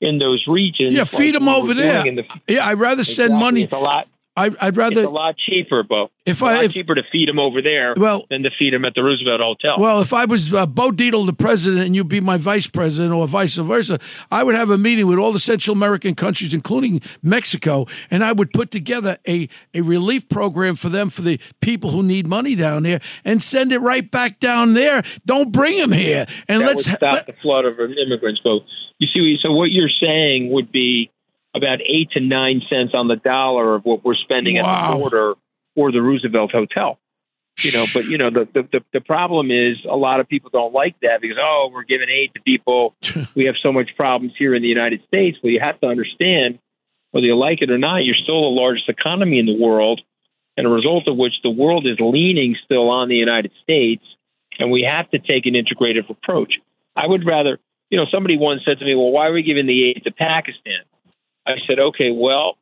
in 0.00 0.18
those 0.18 0.44
regions, 0.48 0.94
yeah, 0.94 1.04
feed 1.04 1.34
like 1.34 1.40
them 1.40 1.48
over 1.48 1.74
there. 1.74 2.02
The, 2.02 2.24
yeah, 2.48 2.66
I'd 2.66 2.78
rather 2.78 3.00
exactly, 3.00 3.28
send 3.28 3.34
money. 3.34 3.62
It's 3.62 3.72
a 3.72 3.78
lot. 3.78 4.08
I, 4.36 4.48
would 4.48 4.76
rather. 4.76 5.00
It's 5.00 5.06
a 5.06 5.10
lot 5.10 5.36
cheaper, 5.38 5.82
Bo. 5.82 6.10
If 6.26 6.32
it's 6.32 6.42
a 6.42 6.44
I 6.44 6.54
lot 6.56 6.64
if, 6.64 6.72
cheaper 6.72 6.94
to 6.94 7.02
feed 7.02 7.28
them 7.28 7.38
over 7.38 7.62
there 7.62 7.94
well, 7.96 8.26
than 8.28 8.42
to 8.42 8.50
feed 8.58 8.74
them 8.74 8.84
at 8.84 8.94
the 8.94 9.02
Roosevelt 9.02 9.40
Hotel. 9.40 9.76
Well, 9.78 10.02
if 10.02 10.12
I 10.12 10.26
was 10.26 10.52
uh, 10.52 10.66
Bo 10.66 10.90
Dietl, 10.90 11.24
the 11.24 11.32
president, 11.32 11.86
and 11.86 11.96
you'd 11.96 12.08
be 12.08 12.20
my 12.20 12.36
vice 12.36 12.66
president, 12.66 13.14
or 13.14 13.26
vice 13.26 13.56
versa, 13.56 13.98
I 14.30 14.42
would 14.42 14.54
have 14.54 14.68
a 14.68 14.76
meeting 14.76 15.06
with 15.06 15.18
all 15.18 15.32
the 15.32 15.38
Central 15.38 15.74
American 15.74 16.14
countries, 16.14 16.52
including 16.52 17.00
Mexico, 17.22 17.86
and 18.10 18.22
I 18.22 18.32
would 18.32 18.52
put 18.52 18.70
together 18.70 19.18
a 19.26 19.48
a 19.72 19.80
relief 19.80 20.28
program 20.28 20.76
for 20.76 20.90
them 20.90 21.08
for 21.08 21.22
the 21.22 21.40
people 21.60 21.90
who 21.90 22.02
need 22.02 22.26
money 22.26 22.54
down 22.54 22.82
there, 22.82 23.00
and 23.24 23.42
send 23.42 23.72
it 23.72 23.78
right 23.78 24.10
back 24.10 24.38
down 24.38 24.74
there. 24.74 25.02
Don't 25.24 25.50
bring 25.50 25.78
them 25.78 25.92
here, 25.92 26.26
and 26.48 26.60
that 26.60 26.66
let's 26.66 26.90
stop 26.90 27.26
the 27.26 27.32
flood 27.32 27.64
of 27.64 27.78
immigrants, 27.80 28.40
Bo. 28.44 28.60
You 28.98 29.08
see, 29.08 29.38
so 29.42 29.52
what 29.52 29.70
you're 29.70 29.90
saying 30.00 30.50
would 30.52 30.72
be 30.72 31.10
about 31.56 31.80
eight 31.80 32.10
to 32.12 32.20
nine 32.20 32.62
cents 32.68 32.92
on 32.94 33.08
the 33.08 33.16
dollar 33.16 33.74
of 33.74 33.84
what 33.84 34.04
we're 34.04 34.14
spending 34.14 34.56
wow. 34.56 34.62
at 34.62 34.90
the 34.90 34.98
border 34.98 35.34
or 35.74 35.92
the 35.92 36.02
Roosevelt 36.02 36.52
Hotel. 36.52 36.98
You 37.58 37.72
know, 37.72 37.86
but 37.94 38.04
you 38.04 38.18
know 38.18 38.28
the, 38.28 38.46
the 38.52 38.84
the 38.92 39.00
problem 39.00 39.50
is 39.50 39.78
a 39.88 39.96
lot 39.96 40.20
of 40.20 40.28
people 40.28 40.50
don't 40.52 40.74
like 40.74 40.94
that 41.00 41.22
because 41.22 41.38
oh 41.40 41.70
we're 41.72 41.84
giving 41.84 42.10
aid 42.10 42.34
to 42.34 42.40
people. 42.42 42.94
we 43.34 43.46
have 43.46 43.54
so 43.62 43.72
much 43.72 43.96
problems 43.96 44.34
here 44.38 44.54
in 44.54 44.60
the 44.60 44.68
United 44.68 45.02
States. 45.06 45.38
Well, 45.42 45.50
you 45.50 45.60
have 45.60 45.80
to 45.80 45.86
understand 45.86 46.58
whether 47.12 47.26
you 47.26 47.34
like 47.34 47.62
it 47.62 47.70
or 47.70 47.78
not, 47.78 48.04
you're 48.04 48.14
still 48.14 48.42
the 48.42 48.60
largest 48.60 48.90
economy 48.90 49.38
in 49.38 49.46
the 49.46 49.56
world, 49.56 50.02
and 50.58 50.66
a 50.66 50.70
result 50.70 51.08
of 51.08 51.16
which 51.16 51.32
the 51.42 51.48
world 51.48 51.86
is 51.86 51.96
leaning 51.98 52.56
still 52.62 52.90
on 52.90 53.08
the 53.08 53.14
United 53.14 53.52
States, 53.62 54.04
and 54.58 54.70
we 54.70 54.82
have 54.82 55.10
to 55.12 55.18
take 55.18 55.46
an 55.46 55.54
integrative 55.54 56.10
approach. 56.10 56.58
I 56.94 57.06
would 57.06 57.24
rather, 57.24 57.58
you 57.88 57.96
know, 57.96 58.04
somebody 58.12 58.36
once 58.36 58.66
said 58.66 58.80
to 58.80 58.84
me, 58.84 58.94
"Well, 58.94 59.12
why 59.12 59.28
are 59.28 59.32
we 59.32 59.42
giving 59.42 59.64
the 59.64 59.88
aid 59.88 60.02
to 60.04 60.10
Pakistan?" 60.10 60.82
I 61.46 61.54
said, 61.66 61.78
okay, 61.78 62.10
well, 62.10 62.56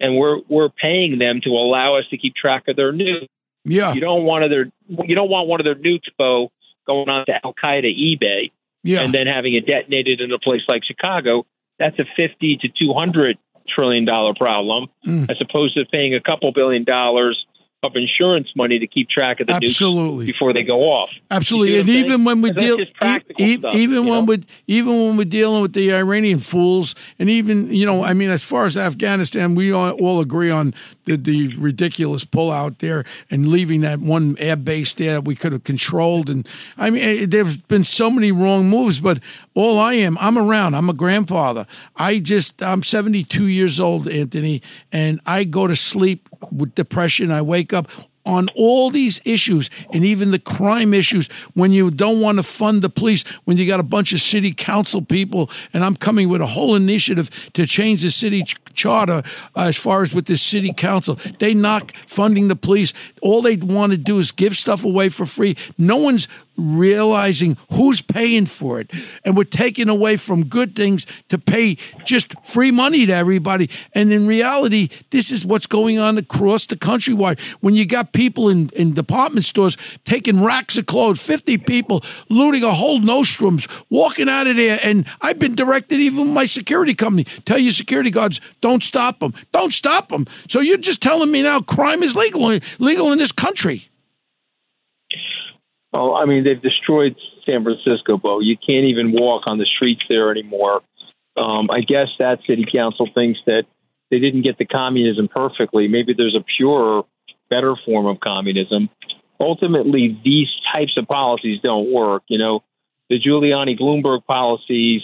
and 0.00 0.16
we're 0.16 0.40
we're 0.48 0.68
paying 0.68 1.18
them 1.18 1.40
to 1.44 1.50
allow 1.50 1.96
us 1.96 2.04
to 2.10 2.18
keep 2.18 2.34
track 2.34 2.64
of 2.68 2.76
their 2.76 2.92
nukes. 2.92 3.28
Yeah, 3.64 3.94
you 3.94 4.00
don't 4.00 4.24
want 4.24 4.48
their 4.50 4.70
you 5.06 5.14
don't 5.14 5.30
want 5.30 5.48
one 5.48 5.60
of 5.60 5.64
their 5.64 5.74
nukes, 5.74 6.10
Bo, 6.18 6.50
going 6.86 7.08
on 7.08 7.26
to 7.26 7.34
Al 7.44 7.54
Qaeda 7.54 7.86
eBay, 7.86 8.50
yeah. 8.82 9.00
and 9.00 9.14
then 9.14 9.26
having 9.26 9.54
it 9.54 9.66
detonated 9.66 10.20
in 10.20 10.32
a 10.32 10.38
place 10.38 10.62
like 10.68 10.82
Chicago. 10.84 11.46
That's 11.78 11.98
a 11.98 12.04
fifty 12.16 12.58
to 12.58 12.68
two 12.68 12.92
hundred 12.92 13.38
trillion 13.66 14.04
dollar 14.04 14.34
problem, 14.34 14.88
mm. 15.06 15.30
as 15.30 15.38
opposed 15.40 15.74
to 15.76 15.84
paying 15.86 16.14
a 16.14 16.20
couple 16.20 16.52
billion 16.52 16.84
dollars 16.84 17.46
of 17.84 17.96
insurance 17.96 18.48
money 18.56 18.78
to 18.78 18.86
keep 18.86 19.08
track 19.08 19.40
of 19.40 19.46
the 19.46 19.54
absolutely 19.54 20.26
before 20.26 20.52
they 20.52 20.62
go 20.62 20.80
off. 20.82 21.10
Absolutely, 21.30 21.78
and 21.78 21.88
even 21.88 22.24
when 22.24 22.40
we 22.40 22.50
deal, 22.50 22.80
e- 22.80 22.86
stuff, 22.96 23.22
even 23.74 24.06
when 24.06 24.06
know? 24.06 24.20
we 24.22 24.42
even 24.66 24.92
when 24.92 25.16
we're 25.16 25.24
dealing 25.24 25.62
with 25.62 25.72
the 25.72 25.92
Iranian 25.92 26.38
fools, 26.38 26.94
and 27.18 27.30
even 27.30 27.72
you 27.72 27.86
know, 27.86 28.02
I 28.02 28.12
mean, 28.14 28.30
as 28.30 28.42
far 28.42 28.66
as 28.66 28.76
Afghanistan, 28.76 29.54
we 29.54 29.72
all, 29.72 29.92
all 30.00 30.20
agree 30.20 30.50
on 30.50 30.74
the, 31.04 31.16
the 31.16 31.56
ridiculous 31.56 32.24
pullout 32.24 32.78
there 32.78 33.04
and 33.30 33.48
leaving 33.48 33.80
that 33.82 34.00
one 34.00 34.36
air 34.38 34.56
base 34.56 34.94
there 34.94 35.14
that 35.14 35.24
we 35.24 35.34
could 35.34 35.52
have 35.52 35.64
controlled. 35.64 36.28
And 36.28 36.48
I 36.76 36.90
mean, 36.90 37.02
eh, 37.02 37.26
there's 37.28 37.56
been 37.56 37.84
so 37.84 38.10
many 38.10 38.32
wrong 38.32 38.68
moves, 38.68 39.00
but 39.00 39.20
all 39.54 39.78
I 39.78 39.94
am, 39.94 40.16
I'm 40.20 40.38
around. 40.38 40.74
I'm 40.74 40.88
a 40.88 40.94
grandfather. 40.94 41.66
I 41.96 42.18
just, 42.18 42.62
I'm 42.62 42.82
72 42.82 43.46
years 43.46 43.80
old, 43.80 44.08
Anthony, 44.08 44.62
and 44.92 45.20
I 45.26 45.44
go 45.44 45.66
to 45.66 45.76
sleep 45.76 46.28
with 46.50 46.74
depression. 46.74 47.30
I 47.30 47.42
wake 47.42 47.72
up 47.72 47.90
on 48.26 48.48
all 48.54 48.90
these 48.90 49.20
issues 49.24 49.70
and 49.92 50.04
even 50.04 50.30
the 50.30 50.38
crime 50.38 50.94
issues 50.94 51.28
when 51.54 51.72
you 51.72 51.90
don't 51.90 52.20
want 52.20 52.38
to 52.38 52.42
fund 52.42 52.82
the 52.82 52.88
police 52.88 53.22
when 53.44 53.56
you 53.56 53.66
got 53.66 53.80
a 53.80 53.84
bunch 53.84 54.12
of 54.12 54.20
city 54.20 54.52
council 54.52 55.02
people 55.02 55.50
and 55.72 55.84
i'm 55.84 55.96
coming 55.96 56.28
with 56.28 56.40
a 56.40 56.46
whole 56.46 56.74
initiative 56.74 57.50
to 57.52 57.66
change 57.66 58.02
the 58.02 58.10
city 58.10 58.42
ch- 58.42 58.56
charter 58.74 59.22
uh, 59.56 59.62
as 59.62 59.76
far 59.76 60.02
as 60.02 60.14
with 60.14 60.26
the 60.26 60.36
city 60.36 60.72
council. 60.72 61.16
They 61.38 61.54
knock 61.54 61.94
funding 61.96 62.48
the 62.48 62.56
police. 62.56 62.92
All 63.22 63.42
they 63.42 63.56
want 63.56 63.92
to 63.92 63.98
do 63.98 64.18
is 64.18 64.32
give 64.32 64.56
stuff 64.56 64.84
away 64.84 65.08
for 65.08 65.24
free. 65.26 65.56
No 65.78 65.96
one's 65.96 66.28
realizing 66.56 67.56
who's 67.72 68.02
paying 68.02 68.46
for 68.46 68.80
it. 68.80 68.90
And 69.24 69.36
we're 69.36 69.44
taking 69.44 69.88
away 69.88 70.16
from 70.16 70.46
good 70.46 70.74
things 70.76 71.06
to 71.28 71.38
pay 71.38 71.76
just 72.04 72.34
free 72.44 72.70
money 72.70 73.06
to 73.06 73.12
everybody. 73.12 73.70
And 73.94 74.12
in 74.12 74.26
reality, 74.26 74.88
this 75.10 75.30
is 75.30 75.44
what's 75.44 75.66
going 75.66 75.98
on 75.98 76.18
across 76.18 76.66
the 76.66 76.76
countrywide. 76.76 77.40
When 77.60 77.74
you 77.74 77.86
got 77.86 78.12
people 78.12 78.48
in, 78.48 78.70
in 78.70 78.94
department 78.94 79.44
stores 79.44 79.76
taking 80.04 80.42
racks 80.42 80.76
of 80.76 80.86
clothes, 80.86 81.24
50 81.24 81.58
people 81.58 82.02
looting 82.28 82.62
a 82.62 82.72
whole 82.72 83.00
Nordstroms, 83.00 83.84
walking 83.90 84.28
out 84.28 84.46
of 84.46 84.56
there. 84.56 84.78
And 84.82 85.06
I've 85.20 85.38
been 85.38 85.54
directed, 85.54 86.00
even 86.00 86.32
my 86.32 86.46
security 86.46 86.94
company, 86.94 87.24
tell 87.44 87.58
your 87.58 87.72
security 87.72 88.10
guards, 88.10 88.40
don't 88.60 88.82
stop 88.82 89.20
them. 89.20 89.34
Don't 89.52 89.72
stop 89.72 90.08
them. 90.08 90.26
So 90.48 90.60
you're 90.60 90.78
just 90.78 91.02
telling 91.02 91.30
me 91.30 91.42
now 91.42 91.60
crime 91.60 92.02
is 92.02 92.16
legal, 92.16 92.58
legal 92.78 93.12
in 93.12 93.18
this 93.18 93.32
country. 93.32 93.88
Oh, 95.94 96.12
I 96.12 96.26
mean, 96.26 96.42
they've 96.42 96.60
destroyed 96.60 97.14
San 97.46 97.62
Francisco, 97.62 98.18
Bo. 98.18 98.40
You 98.40 98.56
can't 98.56 98.86
even 98.86 99.12
walk 99.12 99.44
on 99.46 99.58
the 99.58 99.66
streets 99.76 100.02
there 100.08 100.32
anymore. 100.32 100.82
Um, 101.36 101.70
I 101.70 101.80
guess 101.80 102.08
that 102.18 102.40
city 102.48 102.66
council 102.70 103.08
thinks 103.14 103.38
that 103.46 103.62
they 104.10 104.18
didn't 104.18 104.42
get 104.42 104.58
the 104.58 104.64
communism 104.64 105.28
perfectly. 105.28 105.86
Maybe 105.86 106.12
there's 106.12 106.34
a 106.34 106.44
purer, 106.56 107.02
better 107.48 107.76
form 107.86 108.06
of 108.06 108.18
communism. 108.18 108.90
Ultimately, 109.38 110.20
these 110.24 110.48
types 110.72 110.96
of 110.96 111.06
policies 111.06 111.60
don't 111.62 111.92
work. 111.92 112.24
You 112.26 112.38
know, 112.38 112.64
the 113.08 113.20
Giuliani 113.20 113.78
Bloomberg 113.78 114.24
policies, 114.24 115.02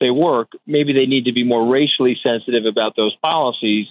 they 0.00 0.10
work. 0.10 0.48
Maybe 0.66 0.94
they 0.94 1.06
need 1.06 1.26
to 1.26 1.32
be 1.32 1.44
more 1.44 1.70
racially 1.70 2.16
sensitive 2.24 2.66
about 2.66 2.96
those 2.96 3.14
policies. 3.22 3.86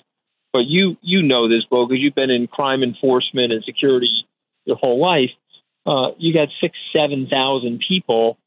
But 0.52 0.66
you 0.68 0.98
you 1.02 1.22
know 1.22 1.48
this, 1.48 1.64
Bo, 1.70 1.88
because 1.88 2.02
you've 2.02 2.16
been 2.16 2.30
in 2.32 2.48
crime 2.48 2.84
enforcement 2.84 3.54
and 3.54 3.64
security 3.64 4.26
your 4.66 4.78
whole 4.78 5.00
life 5.00 5.30
uh, 5.86 6.12
you 6.18 6.34
got 6.34 6.50
six, 6.62 6.78
seven 6.94 7.28
thousand 7.28 7.84
people 7.88 8.38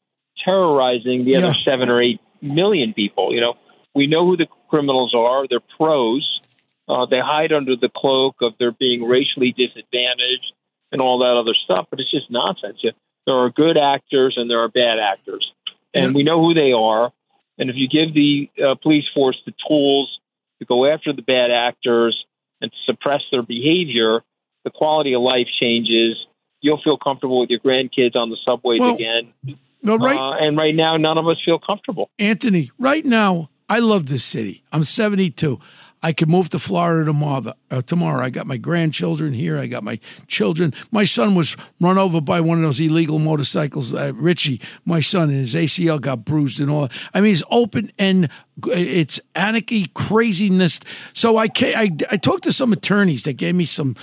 terrorizing 0.43 1.25
the 1.25 1.31
yeah. 1.31 1.37
other 1.39 1.53
seven 1.53 1.89
or 1.89 2.01
eight 2.01 2.19
million 2.41 2.93
people. 2.93 3.33
You 3.33 3.41
know, 3.41 3.53
we 3.95 4.07
know 4.07 4.25
who 4.25 4.37
the 4.37 4.47
criminals 4.69 5.13
are. 5.15 5.47
They're 5.47 5.59
pros. 5.77 6.41
Uh, 6.87 7.05
they 7.05 7.19
hide 7.19 7.53
under 7.53 7.75
the 7.75 7.89
cloak 7.95 8.37
of 8.41 8.53
their 8.57 8.71
being 8.71 9.03
racially 9.03 9.53
disadvantaged 9.55 10.53
and 10.91 11.01
all 11.01 11.19
that 11.19 11.37
other 11.37 11.53
stuff. 11.53 11.87
But 11.89 11.99
it's 11.99 12.11
just 12.11 12.31
nonsense. 12.31 12.79
There 13.25 13.35
are 13.35 13.49
good 13.49 13.77
actors 13.77 14.35
and 14.37 14.49
there 14.49 14.59
are 14.59 14.69
bad 14.69 14.99
actors, 14.99 15.51
and 15.93 16.11
yeah. 16.11 16.15
we 16.15 16.23
know 16.23 16.41
who 16.41 16.53
they 16.53 16.71
are. 16.71 17.11
And 17.57 17.69
if 17.69 17.75
you 17.75 17.89
give 17.89 18.13
the 18.13 18.49
uh, 18.63 18.75
police 18.81 19.03
force 19.13 19.37
the 19.45 19.53
tools 19.67 20.19
to 20.59 20.65
go 20.65 20.85
after 20.85 21.13
the 21.13 21.21
bad 21.21 21.51
actors 21.51 22.25
and 22.61 22.71
suppress 22.85 23.21
their 23.31 23.43
behavior, 23.43 24.21
the 24.63 24.71
quality 24.71 25.13
of 25.13 25.21
life 25.21 25.47
changes 25.59 26.15
you'll 26.61 26.81
feel 26.81 26.97
comfortable 26.97 27.39
with 27.39 27.49
your 27.49 27.59
grandkids 27.59 28.15
on 28.15 28.29
the 28.29 28.37
subways 28.45 28.79
well, 28.79 28.95
again. 28.95 29.33
No, 29.81 29.97
right. 29.97 30.17
Uh, 30.17 30.45
and 30.45 30.57
right 30.57 30.75
now, 30.75 30.97
none 30.97 31.17
of 31.17 31.27
us 31.27 31.41
feel 31.41 31.59
comfortable. 31.59 32.09
Anthony, 32.19 32.71
right 32.77 33.05
now, 33.05 33.49
I 33.69 33.79
love 33.79 34.07
this 34.07 34.23
city. 34.23 34.63
I'm 34.71 34.83
72. 34.83 35.59
I 36.01 36.13
could 36.13 36.29
move 36.29 36.49
to 36.49 36.59
Florida 36.59 37.05
tomorrow. 37.05 37.51
Uh, 37.69 37.81
tomorrow, 37.81 38.23
I 38.23 38.29
got 38.29 38.47
my 38.47 38.57
grandchildren 38.57 39.33
here. 39.33 39.57
I 39.57 39.67
got 39.67 39.83
my 39.83 39.99
children. 40.27 40.73
My 40.91 41.03
son 41.03 41.35
was 41.35 41.57
run 41.81 41.97
over 41.97 42.21
by 42.21 42.39
one 42.39 42.57
of 42.57 42.63
those 42.63 42.79
illegal 42.79 43.19
motorcycles. 43.19 43.93
Uh, 43.93 44.13
Richie, 44.15 44.61
my 44.85 45.01
son, 45.01 45.29
and 45.29 45.39
his 45.39 45.55
ACL 45.55 45.99
got 45.99 46.23
bruised 46.23 46.61
and 46.61 46.71
all. 46.71 46.87
I 47.13 47.19
mean, 47.19 47.33
it's 47.33 47.43
open 47.51 47.91
and 47.99 48.29
it's 48.67 49.19
anarchy, 49.35 49.87
craziness. 49.93 50.79
So 51.13 51.37
I, 51.37 51.47
I, 51.61 51.91
I 52.11 52.17
talked 52.17 52.43
to 52.43 52.53
some 52.53 52.71
attorneys 52.71 53.23
that 53.23 53.33
gave 53.33 53.55
me 53.55 53.65
some 53.65 53.95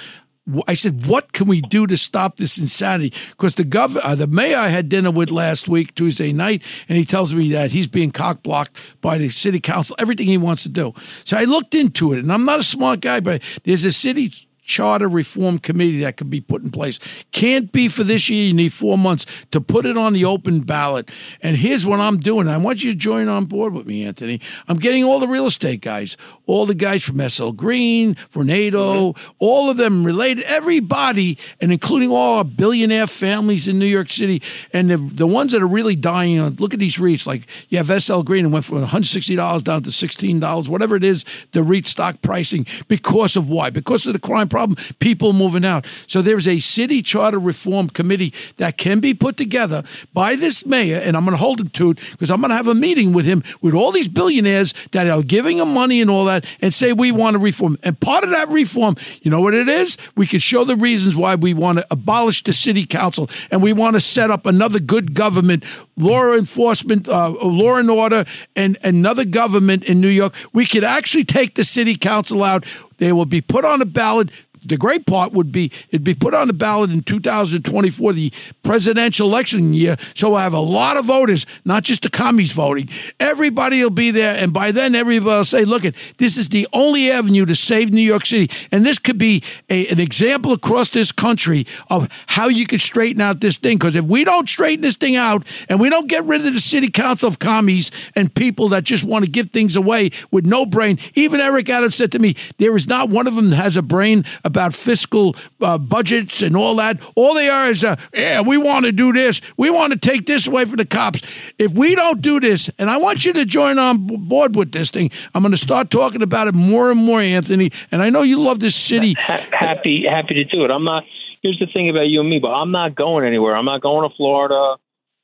I 0.68 0.74
said, 0.74 1.06
what 1.06 1.32
can 1.32 1.48
we 1.48 1.61
do 1.61 1.87
to 1.88 1.96
stop 1.96 2.37
this 2.37 2.56
insanity? 2.56 3.12
Because 3.30 3.56
the 3.56 3.64
gov, 3.64 3.98
uh, 4.02 4.14
the 4.14 4.28
mayor 4.28 4.56
I 4.56 4.68
had 4.68 4.88
dinner 4.88 5.11
with 5.11 5.30
last 5.30 5.68
week, 5.68 5.94
Tuesday 5.96 6.32
night, 6.32 6.62
and 6.88 6.96
he 6.96 7.04
tells 7.04 7.35
me 7.35 7.50
that 7.50 7.72
he's 7.72 7.88
being 7.88 8.12
cock 8.12 8.44
blocked 8.44 9.00
by 9.00 9.18
the 9.18 9.28
city 9.28 9.59
council, 9.59 9.96
everything 9.98 10.26
he 10.26 10.38
wants 10.38 10.62
to 10.62 10.68
do. 10.68 10.94
So 11.24 11.37
I 11.37 11.44
looked 11.44 11.74
into 11.74 12.12
it, 12.12 12.20
and 12.20 12.32
I'm 12.32 12.44
not 12.44 12.61
a 12.61 12.64
smart 12.64 13.00
guy, 13.00 13.18
but 13.18 13.42
there's 13.64 13.85
a 13.85 13.92
city 13.92 14.45
charter 14.66 15.09
reform 15.09 15.59
committee 15.59 16.00
that 16.00 16.16
could 16.16 16.29
be 16.29 16.40
put 16.40 16.62
in 16.62 16.70
place. 16.70 16.98
Can't 17.31 17.70
be 17.70 17.88
for 17.88 18.05
this 18.05 18.29
year. 18.29 18.48
You 18.48 18.52
need 18.52 18.72
four 18.72 18.98
months 18.98 19.46
to 19.52 19.61
put 19.61 19.87
it 19.87 19.96
on 19.96 20.12
the 20.12 20.24
open 20.24 20.61
ballot. 20.61 21.09
And 21.40 21.57
here's 21.57 21.87
what 21.87 22.00
I'm 22.00 22.18
doing. 22.18 22.48
I 22.48 22.57
want 22.57 22.83
you 22.83 22.92
to 22.92 22.98
join 22.98 23.29
on 23.29 23.44
board 23.44 23.72
with 23.72 23.87
me, 23.87 24.05
Anthony. 24.05 24.40
I'm 24.68 24.76
getting 24.76 25.05
all 25.05 25.20
the 25.20 25.29
real 25.29 25.46
estate 25.46 25.81
guys, 25.81 26.16
all 26.46 26.66
the 26.66 26.74
guys 26.74 27.05
from 27.05 27.20
SL 27.20 27.50
Green, 27.50 28.16
Vornado, 28.16 29.14
mm-hmm. 29.14 29.33
all 29.38 29.70
of 29.70 29.76
them 29.76 30.05
related, 30.05 30.44
everybody, 30.44 31.38
and 31.61 31.72
including 31.72 32.11
all 32.11 32.38
our 32.38 32.44
billionaire 32.44 33.07
families 33.07 33.68
in 33.68 33.79
New 33.79 33.87
York 33.87 34.11
City. 34.11 34.42
And 34.72 34.90
the, 34.90 34.96
the 34.96 35.26
ones 35.26 35.52
that 35.52 35.62
are 35.62 35.66
really 35.66 35.96
dying, 35.96 36.40
on, 36.40 36.57
look 36.57 36.74
at 36.74 36.81
these 36.81 36.98
REITs. 36.98 37.26
Like 37.26 37.46
you 37.68 37.79
have 37.79 38.02
SL 38.02 38.22
Green 38.22 38.44
and 38.44 38.52
went 38.52 38.64
from 38.64 38.85
$160 38.85 39.62
down 39.62 39.83
to 39.85 39.90
$16, 39.90 40.68
whatever 40.68 40.96
it 40.96 41.05
is, 41.05 41.24
the 41.52 41.62
REIT 41.62 41.87
stock 41.87 42.20
pricing 42.20 42.66
because 42.88 43.37
of 43.37 43.48
why? 43.48 43.70
Because 43.70 44.07
of 44.07 44.12
the 44.12 44.18
crime 44.18 44.48
problem, 44.57 44.79
people 45.01 45.35
moving 45.35 45.66
out. 45.66 45.85
So 46.07 46.23
there's 46.23 46.49
a 46.49 46.61
city 46.61 47.03
charter 47.03 47.38
reform 47.38 47.90
committee 47.90 48.33
that 48.57 48.79
can 48.79 49.01
be 49.01 49.12
put 49.12 49.37
together 49.37 49.83
by 50.14 50.35
this 50.35 50.64
mayor, 50.64 50.97
and 50.97 51.14
I'm 51.14 51.27
going 51.27 51.37
to 51.37 51.42
hold 51.42 51.61
him 51.61 51.69
to 51.69 51.90
it 51.90 51.99
because 52.12 52.31
I'm 52.31 52.40
going 52.40 52.49
to 52.49 52.57
have 52.57 52.66
a 52.66 52.75
meeting 52.75 53.12
with 53.12 53.27
him 53.27 53.42
with 53.61 53.75
all 53.75 53.92
these 53.92 54.09
billionaires 54.09 54.73
that 54.92 55.09
are 55.09 55.23
giving 55.23 55.59
him 55.59 55.75
money 55.75 56.01
and 56.01 56.11
all 56.11 56.25
that, 56.25 56.47
and 56.62 56.73
say 56.73 56.95
we 56.95 57.12
want 57.12 57.35
to 57.35 57.38
reform. 57.38 57.77
And 57.83 58.01
part 58.01 58.25
of 58.25 58.31
that 58.31 58.49
reform, 58.49 58.95
you 59.21 59.31
know 59.31 59.42
what 59.42 59.53
it 59.53 59.69
is? 59.69 59.99
We 60.16 60.27
can 60.27 60.40
show 60.40 60.64
the 60.64 60.77
reasons 60.77 61.14
why 61.14 61.35
we 61.35 61.53
want 61.53 61.81
to 61.81 61.87
abolish 61.90 62.42
the 62.42 62.55
city 62.55 62.87
council 62.87 63.29
and 63.51 63.62
we 63.62 63.75
want 63.75 63.92
to 63.95 64.01
set 64.01 64.31
up 64.31 64.47
another 64.47 64.79
good 64.79 65.12
government, 65.12 65.64
law 65.99 66.33
enforcement, 66.33 67.09
uh, 67.09 67.29
law 67.42 67.77
and 67.77 67.90
order, 67.90 68.25
and 68.55 68.79
another 68.83 69.27
government 69.27 69.85
in 69.85 70.01
New 70.01 70.09
York. 70.09 70.35
We 70.55 70.64
could 70.64 70.85
actually 70.85 71.25
take 71.25 71.57
the 71.57 71.64
city 71.64 71.95
council 71.97 72.42
out. 72.42 72.64
They 72.99 73.12
will 73.12 73.27
be 73.27 73.40
put 73.40 73.64
on 73.64 73.83
a 73.83 73.85
ballot 73.85 74.31
the 74.68 74.76
great 74.76 75.07
part 75.07 75.33
would 75.33 75.52
be 75.52 75.70
it'd 75.90 76.05
be 76.05 76.14
put 76.14 76.35
on 76.35 76.48
the 76.48 76.55
ballot 76.55 76.90
in 76.90 77.02
2024, 77.02 78.12
the 78.12 78.33
presidential 78.62 79.29
election 79.29 79.74
year. 79.74 79.96
So 80.14 80.31
we'll 80.31 80.38
have 80.38 80.52
a 80.52 80.59
lot 80.59 80.96
of 80.96 81.05
voters, 81.05 81.46
not 81.64 81.83
just 81.83 82.02
the 82.02 82.11
commies 82.11 82.52
voting. 82.52 82.88
Everybody 83.20 83.83
will 83.83 83.90
be 83.90 84.11
there, 84.11 84.37
and 84.37 84.52
by 84.52 84.72
then 84.72 84.94
everybody 84.94 85.37
will 85.37 85.44
say, 85.44 85.64
"Look, 85.64 85.85
at 85.85 85.94
this 86.18 86.37
is 86.37 86.48
the 86.48 86.66
only 86.72 87.11
avenue 87.11 87.46
to 87.46 87.55
save 87.55 87.92
New 87.92 88.00
York 88.00 88.26
City." 88.26 88.50
And 88.72 88.85
this 88.85 88.98
could 88.98 89.18
be 89.18 89.42
a, 89.68 89.87
an 89.88 90.00
example 90.00 90.52
across 90.52 90.90
this 90.90 91.12
country 91.12 91.66
of 91.90 92.09
how 92.26 92.48
you 92.48 92.66
could 92.66 92.81
straighten 92.81 93.20
out 93.20 93.40
this 93.40 93.59
thing. 93.59 93.79
Because 93.79 93.94
if 93.94 94.05
we 94.05 94.24
don't 94.24 94.48
straighten 94.48 94.83
this 94.83 94.96
thing 94.96 95.16
out, 95.16 95.46
and 95.68 95.81
we 95.81 95.90
don't 95.90 96.09
get 96.09 96.24
rid 96.24 96.44
of 96.46 96.52
the 96.52 96.61
city 96.61 96.90
council 96.90 97.29
of 97.29 97.38
commies 97.38 97.90
and 98.14 98.35
people 98.35 98.68
that 98.70 98.85
just 98.85 99.05
want 99.05 99.24
to 99.24 99.31
give 99.31 99.50
things 99.50 99.76
away 99.76 100.11
with 100.31 100.46
no 100.46 100.66
brain, 100.66 100.98
even 101.14 101.40
Eric 101.40 101.68
Adams 101.68 101.94
said 101.94 102.12
to 102.12 102.18
me, 102.18 102.35
"There 102.59 102.76
is 102.76 102.88
not 102.88 103.11
one 103.11 103.26
of 103.26 103.35
them 103.35 103.50
that 103.50 103.57
has 103.57 103.76
a 103.76 103.83
brain." 103.83 104.24
about 104.44 104.56
fiscal 104.75 105.37
uh, 105.61 105.79
budgets 105.79 106.42
and 106.42 106.57
all 106.57 106.77
that. 106.77 107.03
All 107.14 107.35
they 107.35 107.49
are 107.49 107.69
is, 107.69 107.85
uh, 107.85 107.97
yeah, 108.14 108.40
we 108.40 108.57
want 108.57 108.85
to 108.87 108.92
do 108.92 109.12
this. 109.12 109.40
We 109.57 109.71
want 109.71 109.92
to 109.92 109.99
take 109.99 110.27
this 110.27 110.47
away 110.47 110.64
from 110.64 110.77
the 110.77 110.87
cops. 110.87 111.21
If 111.59 111.73
we 111.73 111.95
don't 111.95 112.21
do 112.21 112.40
this, 112.40 112.71
and 112.79 112.90
I 112.90 112.97
want 112.97 113.25
you 113.25 113.33
to 113.35 113.45
join 113.45 113.79
on 113.79 114.07
board 114.29 114.57
with 114.57 114.73
this 114.73 114.90
thing, 114.90 115.11
I'm 115.35 115.42
going 115.42 115.53
to 115.53 115.57
start 115.57 115.90
talking 115.90 116.23
about 116.23 116.49
it 116.49 116.55
more 116.55 116.90
and 116.90 117.05
more, 117.05 117.21
Anthony. 117.21 117.71
And 117.92 118.03
I 118.03 118.11
know 118.11 118.23
you 118.23 118.40
love 118.40 118.59
this 118.61 118.75
city. 118.75 119.14
Happy, 119.19 120.05
happy 120.09 120.35
to 120.35 120.45
do 120.45 120.64
it. 120.64 120.71
I'm 120.71 120.85
not. 120.85 121.05
Here's 121.42 121.59
the 121.59 121.66
thing 121.73 121.88
about 121.90 122.09
you 122.09 122.21
and 122.21 122.29
me, 122.29 122.40
but 122.40 122.49
I'm 122.49 122.73
not 122.73 122.95
going 122.97 123.25
anywhere. 123.25 123.57
I'm 123.57 123.66
not 123.66 123.81
going 123.81 124.09
to 124.09 124.16
Florida. 124.16 124.77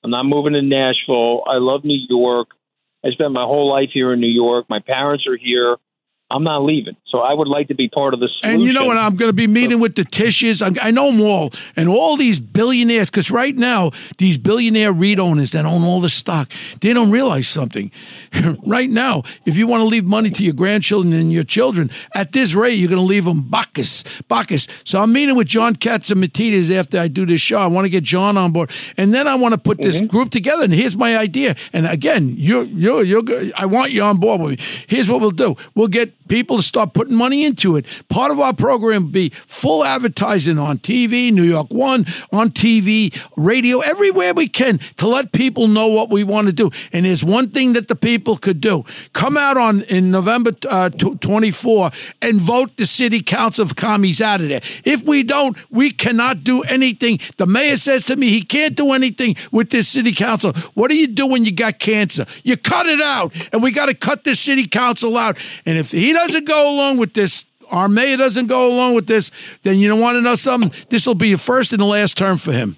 I'm 0.04 0.10
not 0.10 0.24
moving 0.24 0.52
to 0.52 0.62
Nashville. 0.62 1.42
I 1.46 1.56
love 1.56 1.84
New 1.84 1.98
York. 2.08 2.48
I 3.04 3.10
spent 3.10 3.32
my 3.32 3.44
whole 3.44 3.68
life 3.68 3.90
here 3.92 4.12
in 4.12 4.20
New 4.20 4.28
York. 4.28 4.66
My 4.68 4.78
parents 4.78 5.26
are 5.26 5.36
here. 5.36 5.76
I'm 6.32 6.44
not 6.44 6.64
leaving. 6.64 6.96
So 7.08 7.18
I 7.18 7.34
would 7.34 7.46
like 7.46 7.68
to 7.68 7.74
be 7.74 7.90
part 7.90 8.14
of 8.14 8.20
the 8.20 8.28
solution. 8.28 8.60
And 8.60 8.62
you 8.62 8.72
know 8.72 8.86
what? 8.86 8.96
I'm 8.96 9.16
going 9.16 9.28
to 9.28 9.34
be 9.34 9.46
meeting 9.46 9.80
with 9.80 9.96
the 9.96 10.04
Tisches. 10.04 10.62
I 10.82 10.90
know 10.90 11.10
them 11.10 11.20
all. 11.20 11.52
And 11.76 11.90
all 11.90 12.16
these 12.16 12.40
billionaires, 12.40 13.10
because 13.10 13.30
right 13.30 13.54
now, 13.54 13.90
these 14.16 14.38
billionaire 14.38 14.94
REIT 14.94 15.18
owners 15.18 15.52
that 15.52 15.66
own 15.66 15.82
all 15.82 16.00
the 16.00 16.08
stock, 16.08 16.50
they 16.80 16.94
don't 16.94 17.10
realize 17.10 17.48
something. 17.48 17.92
right 18.66 18.88
now, 18.88 19.24
if 19.44 19.58
you 19.58 19.66
want 19.66 19.82
to 19.82 19.84
leave 19.84 20.06
money 20.06 20.30
to 20.30 20.42
your 20.42 20.54
grandchildren 20.54 21.12
and 21.12 21.30
your 21.30 21.42
children, 21.42 21.90
at 22.14 22.32
this 22.32 22.54
rate, 22.54 22.74
you're 22.74 22.88
going 22.88 22.98
to 22.98 23.04
leave 23.04 23.26
them 23.26 23.42
Bacchus. 23.42 24.02
Bacchus. 24.22 24.66
So 24.84 25.02
I'm 25.02 25.12
meeting 25.12 25.36
with 25.36 25.48
John 25.48 25.76
Catsimatidis 25.76 26.74
after 26.74 26.98
I 26.98 27.08
do 27.08 27.26
this 27.26 27.42
show. 27.42 27.58
I 27.58 27.66
want 27.66 27.84
to 27.84 27.90
get 27.90 28.04
John 28.04 28.38
on 28.38 28.52
board. 28.52 28.70
And 28.96 29.12
then 29.12 29.28
I 29.28 29.34
want 29.34 29.52
to 29.52 29.60
put 29.60 29.82
this 29.82 29.98
mm-hmm. 29.98 30.06
group 30.06 30.30
together. 30.30 30.64
And 30.64 30.72
here's 30.72 30.96
my 30.96 31.18
idea. 31.18 31.56
And 31.74 31.86
again, 31.86 32.34
you're, 32.38 32.64
you're, 32.64 33.04
you're, 33.04 33.22
I 33.58 33.66
want 33.66 33.92
you 33.92 34.02
on 34.02 34.16
board 34.16 34.40
with 34.40 34.50
me. 34.58 34.84
Here's 34.88 35.10
what 35.10 35.20
we'll 35.20 35.30
do. 35.30 35.56
We'll 35.74 35.88
get 35.88 36.14
people 36.28 36.56
to 36.56 36.62
start 36.62 36.92
putting 36.92 37.14
money 37.14 37.44
into 37.44 37.76
it. 37.76 37.86
Part 38.08 38.30
of 38.30 38.40
our 38.40 38.54
program 38.54 39.10
be 39.10 39.30
full 39.30 39.84
advertising 39.84 40.58
on 40.58 40.78
TV, 40.78 41.32
New 41.32 41.42
York 41.42 41.68
One, 41.70 42.04
on 42.32 42.50
TV, 42.50 43.14
radio, 43.36 43.80
everywhere 43.80 44.34
we 44.34 44.48
can 44.48 44.78
to 44.96 45.06
let 45.06 45.32
people 45.32 45.68
know 45.68 45.88
what 45.88 46.10
we 46.10 46.24
want 46.24 46.46
to 46.46 46.52
do. 46.52 46.70
And 46.92 47.04
there's 47.04 47.24
one 47.24 47.50
thing 47.50 47.74
that 47.74 47.88
the 47.88 47.96
people 47.96 48.36
could 48.36 48.60
do: 48.60 48.84
come 49.12 49.36
out 49.36 49.56
on 49.56 49.82
in 49.82 50.10
November 50.10 50.52
uh, 50.68 50.88
24 50.90 51.90
and 52.20 52.40
vote 52.40 52.76
the 52.76 52.86
city 52.86 53.22
council 53.22 53.62
of 53.62 53.76
commies 53.76 54.20
out 54.20 54.40
of 54.40 54.48
there. 54.48 54.60
If 54.84 55.04
we 55.04 55.22
don't, 55.22 55.56
we 55.70 55.90
cannot 55.90 56.44
do 56.44 56.62
anything. 56.62 57.20
The 57.36 57.46
mayor 57.46 57.76
says 57.76 58.04
to 58.06 58.16
me 58.16 58.30
he 58.30 58.42
can't 58.42 58.74
do 58.74 58.92
anything 58.92 59.36
with 59.50 59.70
this 59.70 59.88
city 59.88 60.12
council. 60.12 60.52
What 60.74 60.88
do 60.88 60.96
you 60.96 61.06
do 61.06 61.26
when 61.26 61.44
you 61.44 61.52
got 61.52 61.78
cancer? 61.78 62.24
You 62.42 62.56
cut 62.56 62.86
it 62.86 63.00
out, 63.00 63.32
and 63.52 63.62
we 63.62 63.70
got 63.70 63.86
to 63.86 63.94
cut 63.94 64.24
this 64.24 64.40
city 64.40 64.66
council 64.66 65.16
out. 65.16 65.38
And 65.66 65.78
if 65.78 65.90
he 65.90 66.12
doesn't 66.12 66.21
go 66.46 66.74
along 66.74 66.98
with 66.98 67.14
this, 67.14 67.44
mayor 67.88 68.16
doesn't 68.16 68.46
go 68.46 68.74
along 68.74 68.94
with 68.94 69.06
this, 69.06 69.30
then 69.62 69.78
you 69.78 69.88
don't 69.88 70.00
want 70.00 70.16
to 70.16 70.20
know 70.20 70.34
something. 70.34 70.72
This 70.88 71.06
will 71.06 71.14
be 71.14 71.32
a 71.32 71.38
first 71.38 71.72
and 71.72 71.80
the 71.80 71.86
last 71.86 72.16
term 72.16 72.36
for 72.36 72.52
him. 72.52 72.76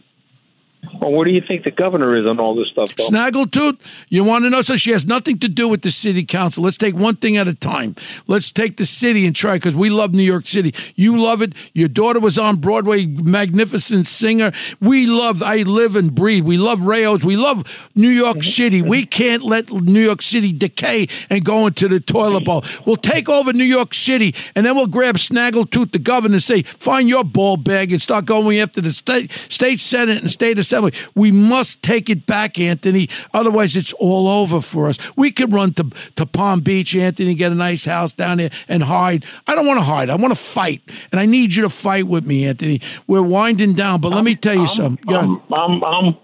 Well, 1.04 1.12
what 1.12 1.26
do 1.26 1.32
you 1.32 1.42
think 1.46 1.64
the 1.64 1.70
governor 1.70 2.16
is 2.16 2.24
on 2.26 2.40
all 2.40 2.54
this 2.54 2.68
stuff? 2.68 2.88
Though? 2.96 3.08
Snaggletooth, 3.08 3.78
you 4.08 4.24
want 4.24 4.44
to 4.44 4.50
know? 4.50 4.62
So 4.62 4.74
she 4.76 4.90
has 4.92 5.04
nothing 5.04 5.38
to 5.40 5.50
do 5.50 5.68
with 5.68 5.82
the 5.82 5.90
city 5.90 6.24
council. 6.24 6.64
Let's 6.64 6.78
take 6.78 6.94
one 6.94 7.16
thing 7.16 7.36
at 7.36 7.46
a 7.46 7.52
time. 7.52 7.94
Let's 8.26 8.50
take 8.50 8.78
the 8.78 8.86
city 8.86 9.26
and 9.26 9.36
try 9.36 9.56
because 9.56 9.76
we 9.76 9.90
love 9.90 10.14
New 10.14 10.22
York 10.22 10.46
City. 10.46 10.74
You 10.94 11.18
love 11.18 11.42
it. 11.42 11.52
Your 11.74 11.88
daughter 11.88 12.20
was 12.20 12.38
on 12.38 12.56
Broadway, 12.56 13.04
magnificent 13.04 14.06
singer. 14.06 14.52
We 14.80 15.06
love. 15.06 15.42
I 15.42 15.56
live 15.58 15.94
and 15.94 16.14
breathe. 16.14 16.46
We 16.46 16.56
love 16.56 16.80
Rao's. 16.80 17.22
We 17.22 17.36
love 17.36 17.90
New 17.94 18.08
York 18.08 18.38
mm-hmm. 18.38 18.62
City. 18.62 18.80
We 18.80 19.04
can't 19.04 19.42
let 19.42 19.70
New 19.70 20.00
York 20.00 20.22
City 20.22 20.54
decay 20.54 21.08
and 21.28 21.44
go 21.44 21.66
into 21.66 21.86
the 21.86 22.00
toilet 22.00 22.46
bowl. 22.46 22.64
We'll 22.86 22.96
take 22.96 23.28
over 23.28 23.52
New 23.52 23.64
York 23.64 23.92
City 23.92 24.34
and 24.54 24.64
then 24.64 24.74
we'll 24.74 24.86
grab 24.86 25.16
Snaggletooth, 25.16 25.92
the 25.92 25.98
governor, 25.98 26.36
and 26.36 26.42
say, 26.42 26.62
"Find 26.62 27.10
your 27.10 27.24
ball 27.24 27.58
bag 27.58 27.92
and 27.92 28.00
start 28.00 28.24
going 28.24 28.58
after 28.58 28.80
the 28.80 28.90
state, 28.90 29.30
state 29.50 29.80
senate 29.80 30.22
and 30.22 30.30
state 30.30 30.58
assembly." 30.58 30.93
We 31.14 31.32
must 31.32 31.82
take 31.82 32.08
it 32.10 32.26
back, 32.26 32.58
Anthony. 32.58 33.08
Otherwise, 33.32 33.76
it's 33.76 33.92
all 33.94 34.28
over 34.28 34.60
for 34.60 34.88
us. 34.88 34.98
We 35.16 35.30
could 35.30 35.52
run 35.52 35.72
to, 35.74 35.90
to 36.16 36.26
Palm 36.26 36.60
Beach, 36.60 36.94
Anthony, 36.94 37.34
get 37.34 37.52
a 37.52 37.54
nice 37.54 37.84
house 37.84 38.12
down 38.12 38.38
there 38.38 38.50
and 38.68 38.82
hide. 38.82 39.24
I 39.46 39.54
don't 39.54 39.66
want 39.66 39.78
to 39.78 39.84
hide. 39.84 40.10
I 40.10 40.16
want 40.16 40.32
to 40.32 40.42
fight. 40.42 40.82
And 41.12 41.20
I 41.20 41.26
need 41.26 41.54
you 41.54 41.62
to 41.62 41.70
fight 41.70 42.06
with 42.06 42.26
me, 42.26 42.46
Anthony. 42.46 42.80
We're 43.06 43.22
winding 43.22 43.74
down, 43.74 44.00
but 44.00 44.10
let 44.10 44.24
me 44.24 44.34
tell 44.36 44.54
you 44.54 44.62
I'm, 44.62 44.66
something. 44.68 45.14
I'm, 45.14 45.42
I'm, 45.52 45.84
I'm, 45.84 46.16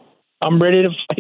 I'm 0.42 0.62
ready 0.62 0.83
to 0.83 0.90
fight. 1.09 1.19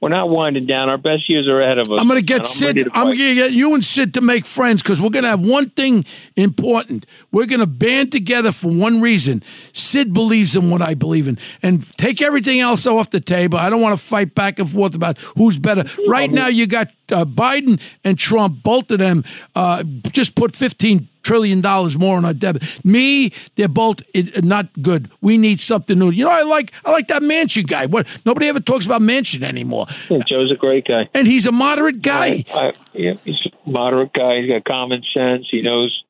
We're 0.00 0.08
not 0.08 0.30
winding 0.30 0.66
down. 0.66 0.88
Our 0.88 0.96
best 0.96 1.28
years 1.28 1.46
are 1.46 1.60
ahead 1.60 1.76
of 1.76 1.92
us. 1.92 2.00
I'm 2.00 2.08
going 2.08 2.18
to 2.18 2.24
get 2.24 2.46
Sid. 2.46 2.88
I'm 2.94 3.08
going 3.08 3.18
to 3.18 3.34
get 3.34 3.52
you 3.52 3.74
and 3.74 3.84
Sid 3.84 4.14
to 4.14 4.22
make 4.22 4.46
friends 4.46 4.82
because 4.82 4.98
we're 4.98 5.10
going 5.10 5.24
to 5.24 5.28
have 5.28 5.46
one 5.46 5.68
thing 5.68 6.06
important. 6.36 7.04
We're 7.32 7.44
going 7.44 7.60
to 7.60 7.66
band 7.66 8.10
together 8.10 8.50
for 8.50 8.68
one 8.68 9.02
reason. 9.02 9.42
Sid 9.74 10.14
believes 10.14 10.56
in 10.56 10.70
what 10.70 10.80
I 10.80 10.94
believe 10.94 11.28
in, 11.28 11.38
and 11.62 11.86
take 11.98 12.22
everything 12.22 12.60
else 12.60 12.86
off 12.86 13.10
the 13.10 13.20
table. 13.20 13.58
I 13.58 13.68
don't 13.68 13.82
want 13.82 13.98
to 13.98 14.02
fight 14.02 14.34
back 14.34 14.58
and 14.58 14.70
forth 14.70 14.94
about 14.94 15.18
who's 15.36 15.58
better. 15.58 15.84
Right 16.08 16.30
now, 16.30 16.46
you 16.46 16.66
got 16.66 16.88
uh, 17.12 17.26
Biden 17.26 17.78
and 18.02 18.18
Trump. 18.18 18.62
Both 18.62 18.90
of 18.90 19.00
them 19.00 19.22
uh, 19.54 19.82
just 20.12 20.34
put 20.34 20.56
15 20.56 21.09
trillion 21.22 21.60
dollars 21.60 21.98
more 21.98 22.16
on 22.16 22.24
our 22.24 22.34
debt. 22.34 22.62
Me, 22.84 23.32
they're 23.56 23.68
both 23.68 24.02
not 24.42 24.68
good. 24.82 25.10
We 25.20 25.38
need 25.38 25.60
something 25.60 25.98
new. 25.98 26.10
You 26.10 26.24
know, 26.24 26.30
I 26.30 26.42
like 26.42 26.72
I 26.84 26.90
like 26.90 27.08
that 27.08 27.22
Manchin 27.22 27.66
guy. 27.66 27.86
What 27.86 28.06
nobody 28.24 28.48
ever 28.48 28.60
talks 28.60 28.86
about 28.86 29.02
Manchin 29.02 29.42
anymore. 29.42 29.86
Yeah, 30.08 30.18
Joe's 30.26 30.50
a 30.50 30.56
great 30.56 30.86
guy. 30.86 31.08
And 31.14 31.26
he's 31.26 31.46
a 31.46 31.52
moderate 31.52 32.02
guy. 32.02 32.44
I, 32.54 32.72
yeah, 32.92 33.14
he's 33.24 33.38
a 33.46 33.70
moderate 33.70 34.12
guy. 34.12 34.40
He's 34.40 34.50
got 34.50 34.64
common 34.64 35.02
sense. 35.14 35.48
He 35.50 35.60
knows. 35.60 36.04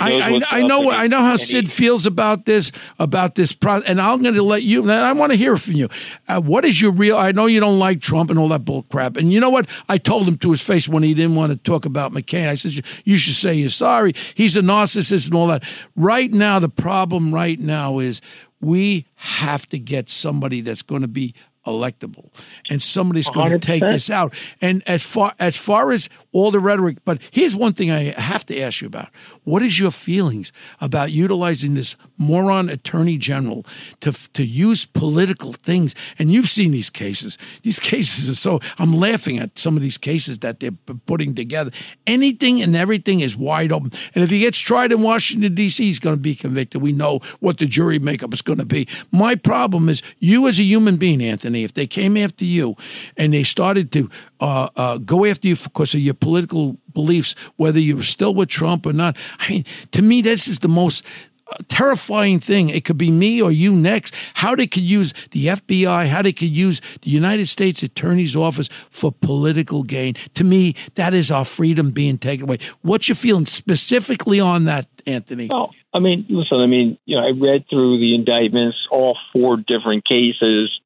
I, 0.00 0.40
I, 0.50 0.58
I 0.58 0.62
know 0.62 0.82
he- 0.82 0.90
I 0.96 1.06
know 1.08 1.20
how 1.20 1.34
Sid 1.36 1.66
he- 1.66 1.72
feels 1.72 2.06
about 2.06 2.44
this 2.44 2.70
about 3.00 3.34
this 3.34 3.52
pro, 3.52 3.80
and 3.80 4.00
I'm 4.00 4.22
going 4.22 4.34
to 4.36 4.42
let 4.42 4.62
you. 4.62 4.82
and 4.82 4.92
I 4.92 5.12
want 5.12 5.32
to 5.32 5.38
hear 5.38 5.56
from 5.56 5.74
you. 5.74 5.88
Uh, 6.28 6.40
what 6.40 6.64
is 6.64 6.80
your 6.80 6.92
real? 6.92 7.16
I 7.16 7.32
know 7.32 7.46
you 7.46 7.58
don't 7.58 7.78
like 7.80 8.00
Trump 8.00 8.30
and 8.30 8.38
all 8.38 8.48
that 8.48 8.64
bull 8.64 8.84
crap. 8.84 9.16
And 9.16 9.32
you 9.32 9.40
know 9.40 9.50
what? 9.50 9.68
I 9.88 9.98
told 9.98 10.28
him 10.28 10.38
to 10.38 10.52
his 10.52 10.62
face 10.62 10.88
when 10.88 11.02
he 11.02 11.14
didn't 11.14 11.34
want 11.34 11.50
to 11.52 11.58
talk 11.58 11.84
about 11.84 12.12
McCain. 12.12 12.48
I 12.48 12.54
said 12.54 12.84
you 13.04 13.16
should 13.18 13.34
say 13.34 13.54
you're 13.54 13.70
sorry. 13.70 14.12
He's 14.34 14.56
a 14.56 14.60
narcissist 14.62 15.26
and 15.26 15.34
all 15.34 15.48
that. 15.48 15.64
Right 15.96 16.32
now, 16.32 16.58
the 16.60 16.68
problem 16.68 17.34
right 17.34 17.58
now 17.58 17.98
is 17.98 18.20
we 18.60 19.06
have 19.16 19.68
to 19.70 19.78
get 19.78 20.08
somebody 20.08 20.60
that's 20.60 20.82
going 20.82 21.02
to 21.02 21.08
be 21.08 21.34
electable. 21.68 22.30
And 22.70 22.82
somebody's 22.82 23.30
going 23.30 23.52
to 23.52 23.58
take 23.58 23.82
this 23.82 24.10
out. 24.10 24.34
And 24.60 24.82
as 24.86 25.02
far 25.02 25.32
as 25.38 25.56
far 25.56 25.92
as 25.92 26.08
all 26.32 26.50
the 26.50 26.60
rhetoric 26.60 26.98
but 27.04 27.22
here's 27.30 27.54
one 27.54 27.72
thing 27.72 27.90
i 27.90 28.12
have 28.20 28.44
to 28.46 28.58
ask 28.60 28.80
you 28.80 28.86
about. 28.86 29.08
What 29.44 29.62
is 29.62 29.78
your 29.78 29.90
feelings 29.90 30.52
about 30.80 31.10
utilizing 31.10 31.74
this 31.74 31.96
moron 32.16 32.68
attorney 32.68 33.16
general 33.16 33.64
to 34.00 34.12
to 34.32 34.44
use 34.44 34.84
political 34.84 35.52
things? 35.52 35.94
And 36.18 36.30
you've 36.30 36.48
seen 36.48 36.72
these 36.72 36.90
cases. 36.90 37.38
These 37.62 37.78
cases 37.92 38.30
are 38.30 38.34
so 38.34 38.60
i'm 38.78 38.92
laughing 38.92 39.38
at 39.38 39.58
some 39.58 39.76
of 39.76 39.82
these 39.82 39.98
cases 39.98 40.40
that 40.40 40.60
they're 40.60 40.78
putting 41.06 41.34
together. 41.34 41.70
Anything 42.06 42.62
and 42.62 42.76
everything 42.76 43.20
is 43.20 43.36
wide 43.36 43.72
open. 43.72 43.92
And 44.14 44.24
if 44.24 44.30
he 44.30 44.40
gets 44.40 44.58
tried 44.58 44.92
in 44.92 45.02
washington 45.02 45.54
d.c 45.54 45.82
he's 45.82 45.98
going 45.98 46.16
to 46.16 46.20
be 46.20 46.34
convicted. 46.34 46.82
We 46.82 46.92
know 46.92 47.20
what 47.40 47.58
the 47.58 47.66
jury 47.66 47.98
makeup 47.98 48.32
is 48.34 48.42
going 48.42 48.58
to 48.58 48.66
be. 48.66 48.88
My 49.10 49.34
problem 49.34 49.88
is 49.88 50.02
you 50.18 50.46
as 50.48 50.58
a 50.58 50.62
human 50.62 50.96
being 50.96 51.22
anthony 51.22 51.57
if 51.64 51.74
they 51.74 51.86
came 51.86 52.16
after 52.16 52.44
you 52.44 52.76
and 53.16 53.32
they 53.32 53.42
started 53.42 53.92
to 53.92 54.08
uh, 54.40 54.68
uh, 54.76 54.98
go 54.98 55.24
after 55.24 55.48
you 55.48 55.56
because 55.56 55.94
of 55.94 56.00
your 56.00 56.14
political 56.14 56.76
beliefs 56.92 57.34
whether 57.56 57.80
you 57.80 57.96
were 57.96 58.02
still 58.02 58.34
with 58.34 58.48
trump 58.48 58.86
or 58.86 58.92
not 58.92 59.16
i 59.40 59.48
mean 59.50 59.64
to 59.90 60.02
me 60.02 60.22
this 60.22 60.48
is 60.48 60.60
the 60.60 60.68
most 60.68 61.04
uh, 61.50 61.56
terrifying 61.68 62.38
thing. 62.38 62.68
It 62.68 62.84
could 62.84 62.98
be 62.98 63.10
me 63.10 63.40
or 63.40 63.50
you 63.50 63.74
next. 63.74 64.14
How 64.34 64.54
they 64.54 64.66
could 64.66 64.82
use 64.82 65.14
the 65.30 65.46
FBI, 65.46 66.06
how 66.06 66.20
they 66.20 66.32
could 66.32 66.54
use 66.54 66.80
the 67.00 67.08
United 67.08 67.46
States 67.48 67.82
Attorney's 67.82 68.36
Office 68.36 68.68
for 68.68 69.12
political 69.12 69.82
gain. 69.82 70.14
To 70.34 70.44
me, 70.44 70.74
that 70.96 71.14
is 71.14 71.30
our 71.30 71.46
freedom 71.46 71.90
being 71.90 72.18
taken 72.18 72.44
away. 72.44 72.58
What's 72.82 73.08
your 73.08 73.16
feeling 73.16 73.46
specifically 73.46 74.40
on 74.40 74.66
that, 74.66 74.88
Anthony? 75.06 75.48
Oh, 75.50 75.70
I 75.94 76.00
mean, 76.00 76.26
listen. 76.28 76.60
I 76.60 76.66
mean, 76.66 76.98
you 77.06 77.16
know, 77.16 77.22
I 77.22 77.30
read 77.30 77.64
through 77.70 77.98
the 77.98 78.14
indictments, 78.14 78.76
all 78.90 79.16
four 79.32 79.56
different 79.56 80.04
cases. 80.06 80.78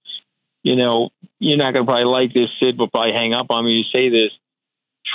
You 0.63 0.77
know, 0.77 1.11
you're 1.39 1.59
not 1.59 1.73
going 1.73 1.85
to 1.85 1.91
probably 1.91 2.05
like 2.05 2.33
this, 2.33 2.49
Sid, 2.61 2.77
but 2.79 2.93
probably 2.93 3.13
hang 3.13 3.35
up 3.35 3.47
on 3.51 3.65
me 3.65 3.83
to 3.83 3.97
say 3.97 4.09
this. 4.09 4.31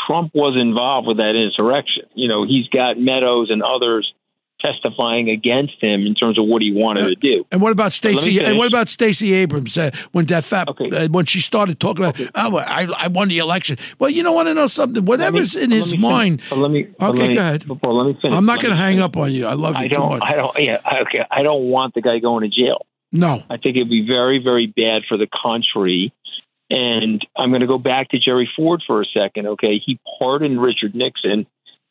Trump 0.06 0.32
was 0.36 0.58
involved 0.60 1.08
with 1.08 1.18
that 1.18 1.36
insurrection. 1.36 2.04
You 2.14 2.28
know, 2.28 2.46
he's 2.46 2.68
got 2.68 3.00
Meadows 3.00 3.50
and 3.50 3.64
others 3.64 4.14
testifying 4.60 5.30
against 5.30 5.82
him 5.82 6.06
in 6.06 6.16
terms 6.16 6.40
of 6.40 6.46
what 6.46 6.62
he 6.62 6.72
wanted 6.72 7.08
to 7.08 7.16
do. 7.16 7.46
And 7.52 7.62
what 7.62 7.72
about 7.72 7.86
me 7.86 7.92
Stacey? 7.92 8.44
And 8.44 8.58
what 8.58 8.68
about 8.68 8.90
Stacey 8.90 9.34
Abrams 9.34 9.78
uh, 9.78 9.92
when 10.12 10.26
that 10.26 10.44
fat 10.44 10.68
uh, 10.70 11.08
when 11.10 11.26
she 11.26 11.40
started 11.42 11.80
talking 11.80 12.04
about 12.04 12.20
oh 12.36 12.58
I 12.58 12.88
I 12.98 13.08
won 13.08 13.28
the 13.28 13.38
election? 13.38 13.78
Well, 14.00 14.10
you 14.10 14.24
don't 14.24 14.36
want 14.36 14.48
to 14.48 14.54
know 14.54 14.68
something. 14.68 15.06
Whatever's 15.06 15.56
in 15.56 15.72
his 15.72 15.94
me 15.94 16.00
mind. 16.00 16.52
Let 16.52 16.72
me. 16.72 16.88
Okay, 17.02 17.20
let 17.20 17.30
me- 17.30 17.36
go 17.36 17.42
ahead. 17.42 17.68
Before, 17.68 17.94
let 17.94 18.08
me 18.08 18.20
finish. 18.20 18.36
I'm 18.36 18.46
not 18.46 18.60
going 18.60 18.72
to 18.72 18.78
hang 18.78 18.96
finish. 18.96 19.06
up 19.06 19.18
on 19.18 19.32
you. 19.32 19.46
I 19.46 19.54
love 19.54 19.76
you 19.76 19.84
I 19.84 19.88
don't. 19.88 20.10
much. 20.10 20.22
I 20.24 20.36
don't. 20.36 20.60
Yeah. 20.60 21.02
Okay. 21.02 21.24
I 21.30 21.44
don't 21.44 21.70
want 21.70 21.94
the 21.94 22.02
guy 22.02 22.20
going 22.20 22.50
to 22.50 22.50
jail. 22.50 22.87
No. 23.12 23.44
I 23.50 23.58
think 23.58 23.78
it'd 23.78 23.90
be 23.90 24.06
very, 24.06 24.42
very 24.44 24.68
bad 24.68 25.04
for 25.08 25.18
the 25.18 25.28
country. 25.28 26.14
And 26.70 27.26
I'm 27.36 27.50
going 27.50 27.62
to 27.62 27.68
go 27.68 27.78
back 27.78 28.10
to 28.10 28.20
Jerry 28.20 28.50
Ford 28.56 28.84
for 28.86 29.02
a 29.02 29.06
second. 29.06 29.48
Okay, 29.48 29.80
he 29.84 30.00
pardoned 30.20 30.62
Richard 30.62 30.94
Nixon 30.96 31.48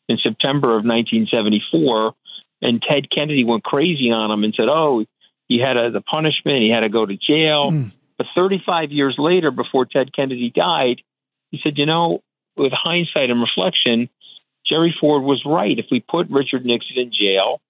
in 0.07 0.17
September 0.21 0.69
of 0.69 0.85
1974, 0.85 2.13
and 2.61 2.81
Ted 2.81 3.09
Kennedy 3.13 3.43
went 3.43 3.63
crazy 3.63 4.11
on 4.11 4.29
him 4.29 4.43
and 4.43 4.53
said, 4.55 4.67
"Oh, 4.69 5.03
he 5.47 5.59
had 5.59 5.77
a, 5.77 5.89
the 5.89 6.01
punishment. 6.01 6.61
He 6.61 6.69
had 6.69 6.81
to 6.81 6.89
go 6.89 7.05
to 7.05 7.17
jail." 7.17 7.71
Hmm. 7.71 7.87
But 8.19 8.27
35 8.35 8.91
years 8.91 9.15
later, 9.17 9.49
before 9.49 9.85
Ted 9.85 10.15
Kennedy 10.15 10.51
died, 10.53 11.01
he 11.49 11.59
said, 11.63 11.77
"You 11.77 11.87
know, 11.87 12.21
with 12.55 12.71
hindsight 12.71 13.31
and 13.31 13.41
reflection, 13.41 14.09
Jerry 14.67 14.95
Ford 14.99 15.23
was 15.23 15.41
right. 15.45 15.77
If 15.77 15.85
we 15.91 16.01
put 16.01 16.29
Richard 16.29 16.65
Nixon 16.65 16.97
in 16.97 17.11
jail, 17.11 17.61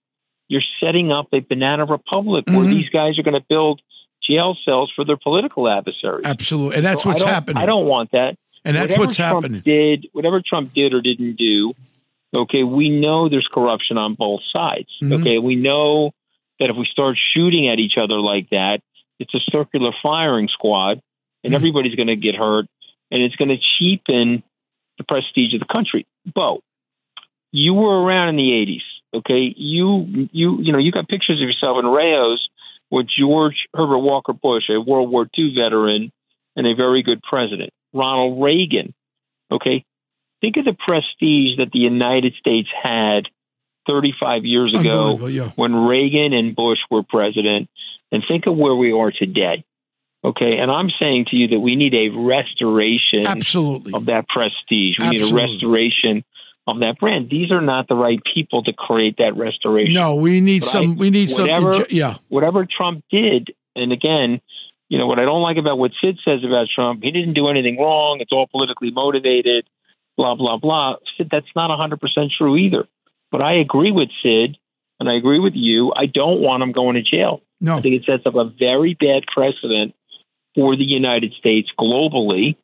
you're 0.48 0.62
setting 0.80 1.12
up 1.12 1.28
a 1.34 1.40
banana 1.40 1.86
republic 1.86 2.46
where 2.48 2.66
Mhm. 2.66 2.70
these 2.70 2.90
guys 2.90 3.18
are 3.20 3.24
going 3.24 3.34
to 3.40 3.46
build 3.48 3.82
jail 4.24 4.58
cells 4.66 4.92
for 4.96 5.04
their 5.06 5.18
political 5.18 5.68
adversaries. 5.70 6.26
Absolutely, 6.26 6.78
and 6.78 6.86
that's 6.86 7.04
So 7.04 7.10
what's 7.10 7.22
don't- 7.22 7.30
happening. 7.30 7.62
I 7.62 7.66
don't 7.66 7.86
want 7.86 8.12
that. 8.12 8.38
And 8.66 8.76
that's 8.76 8.92
Whatever 8.94 9.02
what's 9.06 9.16
Trump 9.16 9.44
happening. 9.44 9.62
Did 9.62 10.08
whatever 10.14 10.42
Trump 10.42 10.74
did 10.74 10.94
or 10.94 11.02
didn't 11.02 11.36
do? 11.38 11.74
Okay, 12.34 12.64
we 12.64 12.90
know 12.90 13.30
there's 13.30 13.48
corruption 13.48 13.98
on 13.98 14.14
both 14.16 14.42
sides. 14.52 14.90
Mhm. 15.02 15.22
Okay, 15.22 15.38
we 15.38 15.56
know 15.56 16.12
that 16.60 16.70
if 16.70 16.76
we 16.76 16.86
start 16.86 17.18
shooting 17.34 17.70
at 17.70 17.80
each 17.80 17.98
other 17.98 18.20
like 18.20 18.50
that, 18.50 18.82
it's 19.20 19.34
a 19.34 19.40
circular 19.52 19.92
firing 20.04 20.50
squad, 20.50 21.02
and 21.44 21.54
Mhm. 21.54 21.56
everybody's 21.56 21.96
going 21.96 22.08
to 22.08 22.16
get 22.18 22.36
hurt, 22.36 22.68
and 23.12 23.22
it's 23.24 23.36
going 23.38 23.50
to 23.50 23.58
cheapen 23.80 24.44
the 24.98 25.04
prestige 25.06 25.54
of 25.54 25.60
the 25.62 25.66
country. 25.66 26.06
Bo, 26.26 26.62
you 27.54 27.74
were 27.74 28.02
around 28.04 28.30
in 28.30 28.36
the 28.36 28.52
'80s. 28.52 28.84
Okay, 29.14 29.54
you 29.56 30.28
you 30.32 30.62
you 30.62 30.72
know 30.72 30.80
you 30.80 30.92
got 30.92 31.08
pictures 31.08 31.42
of 31.42 31.48
yourself 31.48 31.78
in 31.80 31.86
Rao's 31.86 32.48
with 32.92 33.08
George 33.08 33.68
Herbert 33.74 34.00
Walker 34.00 34.34
Bush, 34.34 34.64
a 34.70 34.80
World 34.80 35.10
War 35.10 35.28
II 35.38 35.56
veteran 35.56 36.12
and 36.56 36.68
a 36.68 36.76
very 36.76 37.04
good 37.04 37.22
president. 37.22 37.72
Ronald 37.94 38.42
Reagan. 38.42 38.94
Okay, 39.52 39.86
think 40.42 40.58
of 40.58 40.66
the 40.66 40.74
prestige 40.74 41.58
that 41.58 41.72
the 41.72 41.80
United 41.80 42.34
States 42.40 42.68
had 42.84 43.28
35 43.88 44.44
years 44.44 44.78
ago 44.78 45.28
yeah. 45.28 45.50
when 45.56 45.74
Reagan 45.74 46.34
and 46.34 46.56
Bush 46.56 46.80
were 46.92 47.04
president, 47.04 47.70
and 48.12 48.24
think 48.28 48.46
of 48.46 48.58
where 48.58 48.76
we 48.76 48.92
are 48.92 49.12
today. 49.12 49.64
Okay, 50.24 50.58
and 50.58 50.70
I'm 50.70 50.90
saying 51.00 51.28
to 51.30 51.38
you 51.38 51.50
that 51.50 51.60
we 51.60 51.76
need 51.76 51.94
a 51.94 52.10
restoration 52.10 53.26
Absolutely. 53.26 53.94
of 53.94 54.08
that 54.08 54.28
prestige. 54.28 54.96
We 55.00 55.10
need 55.10 55.22
a 55.22 55.34
restoration 55.34 56.26
of 56.68 56.80
that 56.80 57.00
brand. 57.00 57.30
These 57.30 57.52
are 57.52 57.62
not 57.62 57.88
the 57.88 57.96
right 57.96 58.20
people 58.34 58.64
to 58.64 58.74
create 58.74 59.16
that 59.18 59.36
restoration. 59.38 59.94
No, 59.94 60.16
we 60.16 60.42
need 60.42 60.62
But 60.62 60.68
some. 60.70 60.92
I- 60.92 60.96
we 60.96 61.10
need 61.10 61.30
some. 61.30 61.48
whatever- 61.48 61.86
yeah. 61.90 62.16
whatever 62.28 62.66
Trump 62.70 63.04
did, 63.10 63.50
and 63.76 63.92
again, 63.94 64.42
you 64.90 64.98
know 64.98 65.08
what 65.08 65.20
I 65.20 65.24
don't 65.26 65.42
like 65.42 65.58
about 65.58 65.78
what 65.78 65.92
Sid 66.02 66.20
says 66.24 66.44
about 66.44 66.68
Trump. 66.74 67.04
He 67.04 67.12
didn't 67.12 67.34
do 67.34 67.48
anything 67.48 67.78
wrong. 67.80 68.20
It's 68.22 68.32
all 68.32 68.48
politically 68.48 68.92
motivated. 68.92 69.66
Blah 70.18 70.36
blah 70.36 70.58
blah. 70.58 70.96
Sid, 71.18 71.30
that's 71.32 71.48
not 71.56 71.70
100 71.70 72.00
percent 72.02 72.32
true 72.38 72.58
either. 72.58 72.88
But 73.32 73.42
I 73.42 73.54
agree 73.56 73.92
with 73.92 74.10
Sid, 74.24 74.58
and 75.00 75.10
I 75.10 75.16
agree 75.16 75.40
with 75.40 75.54
you. 75.56 75.92
I 75.96 76.06
don't 76.06 76.40
want 76.42 76.64
him 76.64 76.72
going 76.72 76.96
to 76.96 77.02
jail. 77.02 77.42
No. 77.60 77.78
I 77.78 77.82
think 77.82 77.96
it 77.96 78.06
sets 78.06 78.26
up 78.26 78.36
a 78.36 78.46
very 78.46 78.94
bad 78.94 79.24
precedent 79.34 79.94
for 80.56 80.76
the 80.76 80.84
United 80.86 81.34
States 81.34 81.70
globally, 81.80 82.56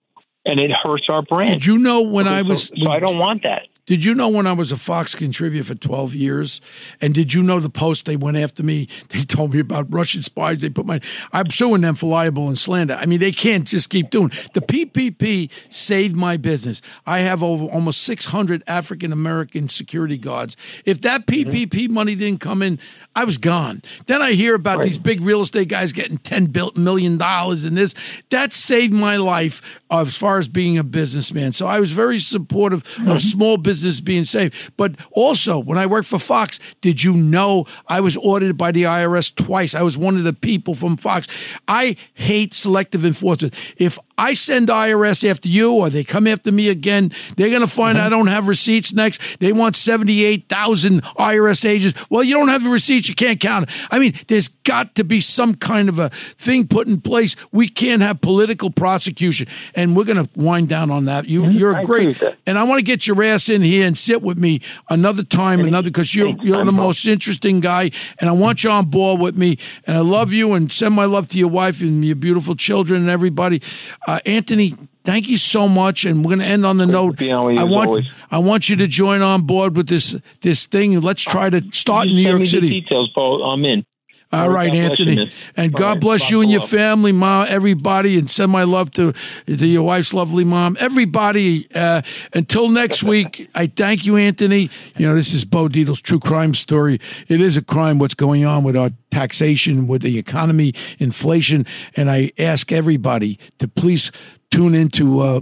and 0.45 0.59
it 0.59 0.71
hurts 0.71 1.05
our 1.09 1.21
brand. 1.21 1.59
Did 1.61 1.65
you 1.65 1.77
know 1.77 2.01
when 2.01 2.27
I 2.27 2.41
So- 2.41 2.47
was? 2.49 2.71
so 2.81 2.89
I 2.91 2.99
don't 2.99 3.17
want 3.17 3.43
that. 3.43 3.63
Did 3.85 4.05
you 4.05 4.15
know 4.15 4.29
when 4.29 4.47
I 4.47 4.53
was 4.53 4.71
a 4.71 4.77
Fox 4.77 5.13
contributor 5.13 5.65
for 5.65 5.75
12 5.75 6.15
years? 6.15 6.61
And 7.01 7.13
did 7.13 7.33
you 7.33 7.43
know 7.43 7.59
the 7.59 7.69
post 7.69 8.05
they 8.05 8.15
went 8.15 8.37
after 8.37 8.63
me? 8.63 8.87
They 9.13 9.23
told 9.23 9.53
me 9.53 9.59
about 9.59 9.93
Russian 9.93 10.23
spies. 10.23 10.59
They 10.59 10.69
put 10.69 10.87
my, 10.87 10.99
I'm 11.31 11.49
suing 11.51 11.81
them 11.81 11.93
for 11.93 12.07
libel 12.07 12.47
and 12.47 12.57
slander. 12.57 12.95
I 12.95 13.05
mean, 13.05 13.19
they 13.19 13.31
can't 13.31 13.67
just 13.67 13.91
keep 13.91 14.09
doing. 14.09 14.29
The 14.53 14.61
PPP 14.61 15.51
saved 15.71 16.15
my 16.15 16.35
business. 16.37 16.81
I 17.05 17.19
have 17.19 17.43
over 17.43 17.65
almost 17.65 18.01
600 18.03 18.63
African 18.65 19.11
American 19.11 19.69
security 19.69 20.17
guards. 20.17 20.57
If 20.83 21.01
that 21.01 21.27
mm-hmm. 21.27 21.49
PPP 21.49 21.89
money 21.89 22.15
didn't 22.15 22.39
come 22.39 22.63
in, 22.63 22.79
I 23.15 23.23
was 23.25 23.37
gone. 23.37 23.83
Then 24.07 24.21
I 24.21 24.31
hear 24.31 24.55
about 24.55 24.81
these 24.81 24.97
big 24.97 25.21
real 25.21 25.41
estate 25.41 25.67
guys 25.67 25.93
getting 25.93 26.17
10 26.17 26.45
bil- 26.45 26.71
million 26.75 27.17
dollars 27.17 27.63
and 27.65 27.77
this. 27.77 27.93
That 28.31 28.51
saved 28.51 28.93
my 28.93 29.17
life 29.17 29.79
as 29.91 30.17
far 30.17 30.39
as 30.39 30.47
being 30.47 30.79
a 30.79 30.83
businessman. 30.83 31.51
So 31.51 31.67
I 31.67 31.79
was 31.79 31.91
very 31.91 32.17
supportive 32.17 32.79
of 32.79 32.85
mm-hmm. 32.85 33.17
small 33.17 33.57
business 33.57 33.72
being 34.03 34.25
saved. 34.25 34.73
But 34.77 34.95
also, 35.11 35.59
when 35.59 35.77
I 35.77 35.85
worked 35.85 36.07
for 36.07 36.19
Fox, 36.19 36.59
did 36.81 37.03
you 37.03 37.13
know 37.13 37.65
I 37.87 37.99
was 37.99 38.17
audited 38.17 38.57
by 38.57 38.71
the 38.71 38.83
IRS 38.83 39.33
twice? 39.33 39.75
I 39.75 39.83
was 39.83 39.97
one 39.97 40.17
of 40.17 40.23
the 40.23 40.33
people 40.33 40.75
from 40.75 40.97
Fox. 40.97 41.57
I 41.67 41.95
hate 42.13 42.53
selective 42.53 43.05
enforcement. 43.05 43.53
If 43.77 43.97
I 44.17 44.33
send 44.33 44.67
IRS 44.67 45.27
after 45.29 45.49
you 45.49 45.73
or 45.73 45.89
they 45.89 46.03
come 46.03 46.27
after 46.27 46.51
me 46.51 46.69
again, 46.69 47.11
they're 47.35 47.49
going 47.49 47.61
to 47.61 47.67
find 47.67 47.97
mm-hmm. 47.97 48.07
I 48.07 48.09
don't 48.09 48.27
have 48.27 48.47
receipts 48.47 48.93
next. 48.93 49.39
They 49.39 49.53
want 49.53 49.75
78,000 49.75 51.01
IRS 51.01 51.65
agents. 51.67 52.05
Well, 52.09 52.23
you 52.23 52.35
don't 52.35 52.49
have 52.49 52.63
the 52.63 52.69
receipts, 52.69 53.09
you 53.09 53.15
can't 53.15 53.39
count 53.39 53.69
it. 53.69 53.87
I 53.89 53.99
mean, 53.99 54.13
there's 54.27 54.49
got 54.49 54.95
to 54.95 55.03
be 55.03 55.19
some 55.19 55.55
kind 55.55 55.89
of 55.89 55.99
a 55.99 56.09
thing 56.09 56.67
put 56.67 56.87
in 56.87 57.01
place. 57.01 57.35
We 57.51 57.67
can't 57.67 58.01
have 58.01 58.21
political 58.21 58.69
prosecution. 58.69 59.47
And 59.75 59.95
we're 59.95 60.05
going 60.05 60.23
to 60.23 60.29
wind 60.35 60.69
down 60.69 60.91
on 60.91 61.05
that. 61.05 61.27
You, 61.27 61.43
mm-hmm. 61.43 61.57
You're 61.57 61.75
I 61.77 61.81
agree 61.81 62.13
great. 62.13 62.35
And 62.45 62.57
I 62.57 62.63
want 62.63 62.79
to 62.79 62.83
get 62.83 63.07
your 63.07 63.21
ass 63.23 63.49
in 63.49 63.62
here 63.63 63.85
and 63.85 63.97
sit 63.97 64.21
with 64.21 64.37
me 64.37 64.61
another 64.89 65.23
time, 65.23 65.61
another 65.61 65.89
because 65.89 66.15
you're 66.15 66.35
you're 66.41 66.63
the 66.63 66.71
most 66.71 67.05
interesting 67.05 67.59
guy, 67.59 67.91
and 68.19 68.29
I 68.29 68.33
want 68.33 68.63
you 68.63 68.69
on 68.69 68.85
board 68.85 69.19
with 69.19 69.37
me. 69.37 69.57
And 69.85 69.97
I 69.97 70.01
love 70.01 70.31
you, 70.31 70.53
and 70.53 70.71
send 70.71 70.95
my 70.95 71.05
love 71.05 71.27
to 71.29 71.37
your 71.37 71.49
wife 71.49 71.81
and 71.81 72.03
your 72.03 72.15
beautiful 72.15 72.55
children 72.55 73.01
and 73.01 73.09
everybody. 73.09 73.61
Uh, 74.07 74.19
Anthony, 74.25 74.73
thank 75.03 75.27
you 75.27 75.37
so 75.37 75.67
much. 75.67 76.05
And 76.05 76.23
we're 76.23 76.29
going 76.29 76.39
to 76.39 76.45
end 76.45 76.65
on 76.65 76.77
the 76.77 76.85
note. 76.85 77.17
be 77.17 77.31
on 77.31 77.57
I 77.57 77.63
want 77.63 77.87
always. 77.89 78.11
I 78.31 78.39
want 78.39 78.69
you 78.69 78.75
to 78.77 78.87
join 78.87 79.21
on 79.21 79.43
board 79.43 79.75
with 79.75 79.87
this 79.87 80.15
this 80.41 80.65
thing. 80.65 80.99
Let's 81.01 81.23
try 81.23 81.49
to 81.49 81.61
start 81.71 82.07
in 82.07 82.15
New 82.15 82.29
York 82.29 82.45
City. 82.45 82.69
Details, 82.81 83.11
Paul. 83.13 83.43
I'm 83.43 83.63
in. 83.65 83.85
All 84.33 84.49
right, 84.49 84.71
God 84.71 84.77
Anthony, 84.77 85.31
and 85.55 85.71
God 85.71 85.99
bless 85.99 86.31
you 86.31 86.41
and 86.41 86.49
your 86.49 86.61
family, 86.61 87.11
mom, 87.11 87.45
everybody, 87.49 88.17
and 88.17 88.27
send 88.27 88.51
my 88.51 88.63
love 88.63 88.89
to 88.93 89.13
to 89.45 89.67
your 89.67 89.83
wife's 89.83 90.11
lovely 90.13 90.43
mom, 90.43 90.75
everybody. 90.79 91.67
Uh, 91.75 92.01
until 92.33 92.69
next 92.69 93.03
week, 93.13 93.47
I 93.53 93.67
thank 93.67 94.05
you, 94.05 94.17
Anthony. 94.17 94.71
You 94.97 95.07
know, 95.07 95.15
this 95.15 95.33
is 95.33 95.45
Bo 95.45 95.67
Dietl's 95.67 96.01
true 96.01 96.19
crime 96.19 96.55
story. 96.55 96.99
It 97.27 97.41
is 97.41 97.57
a 97.57 97.61
crime 97.63 97.99
what's 97.99 98.15
going 98.15 98.43
on 98.43 98.63
with 98.63 98.75
our 98.75 98.89
taxation, 99.11 99.85
with 99.85 100.01
the 100.01 100.17
economy, 100.17 100.73
inflation, 100.97 101.67
and 101.95 102.09
I 102.09 102.31
ask 102.39 102.71
everybody 102.71 103.37
to 103.59 103.67
please 103.67 104.11
tune 104.49 104.73
into. 104.73 105.19
Uh, 105.19 105.41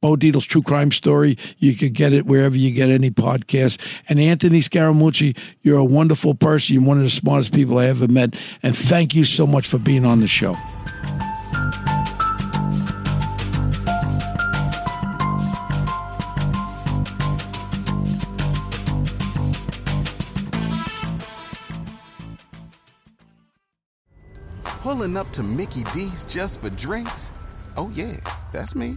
Bo 0.00 0.16
Dietl's 0.16 0.46
True 0.46 0.62
Crime 0.62 0.92
Story. 0.92 1.36
You 1.58 1.74
could 1.74 1.94
get 1.94 2.12
it 2.12 2.26
wherever 2.26 2.56
you 2.56 2.72
get 2.72 2.88
any 2.88 3.10
podcast. 3.10 3.80
And 4.08 4.20
Anthony 4.20 4.60
Scaramucci, 4.60 5.36
you're 5.62 5.78
a 5.78 5.84
wonderful 5.84 6.34
person. 6.34 6.74
You're 6.74 6.84
one 6.84 6.98
of 6.98 7.04
the 7.04 7.10
smartest 7.10 7.54
people 7.54 7.78
I 7.78 7.86
ever 7.86 8.08
met. 8.08 8.34
And 8.62 8.76
thank 8.76 9.14
you 9.14 9.24
so 9.24 9.46
much 9.46 9.66
for 9.66 9.78
being 9.78 10.04
on 10.04 10.20
the 10.20 10.26
show. 10.26 10.56
Pulling 24.80 25.18
up 25.18 25.28
to 25.32 25.42
Mickey 25.42 25.84
D's 25.92 26.24
just 26.24 26.62
for 26.62 26.70
drinks? 26.70 27.30
Oh, 27.76 27.90
yeah, 27.94 28.16
that's 28.52 28.74
me. 28.74 28.96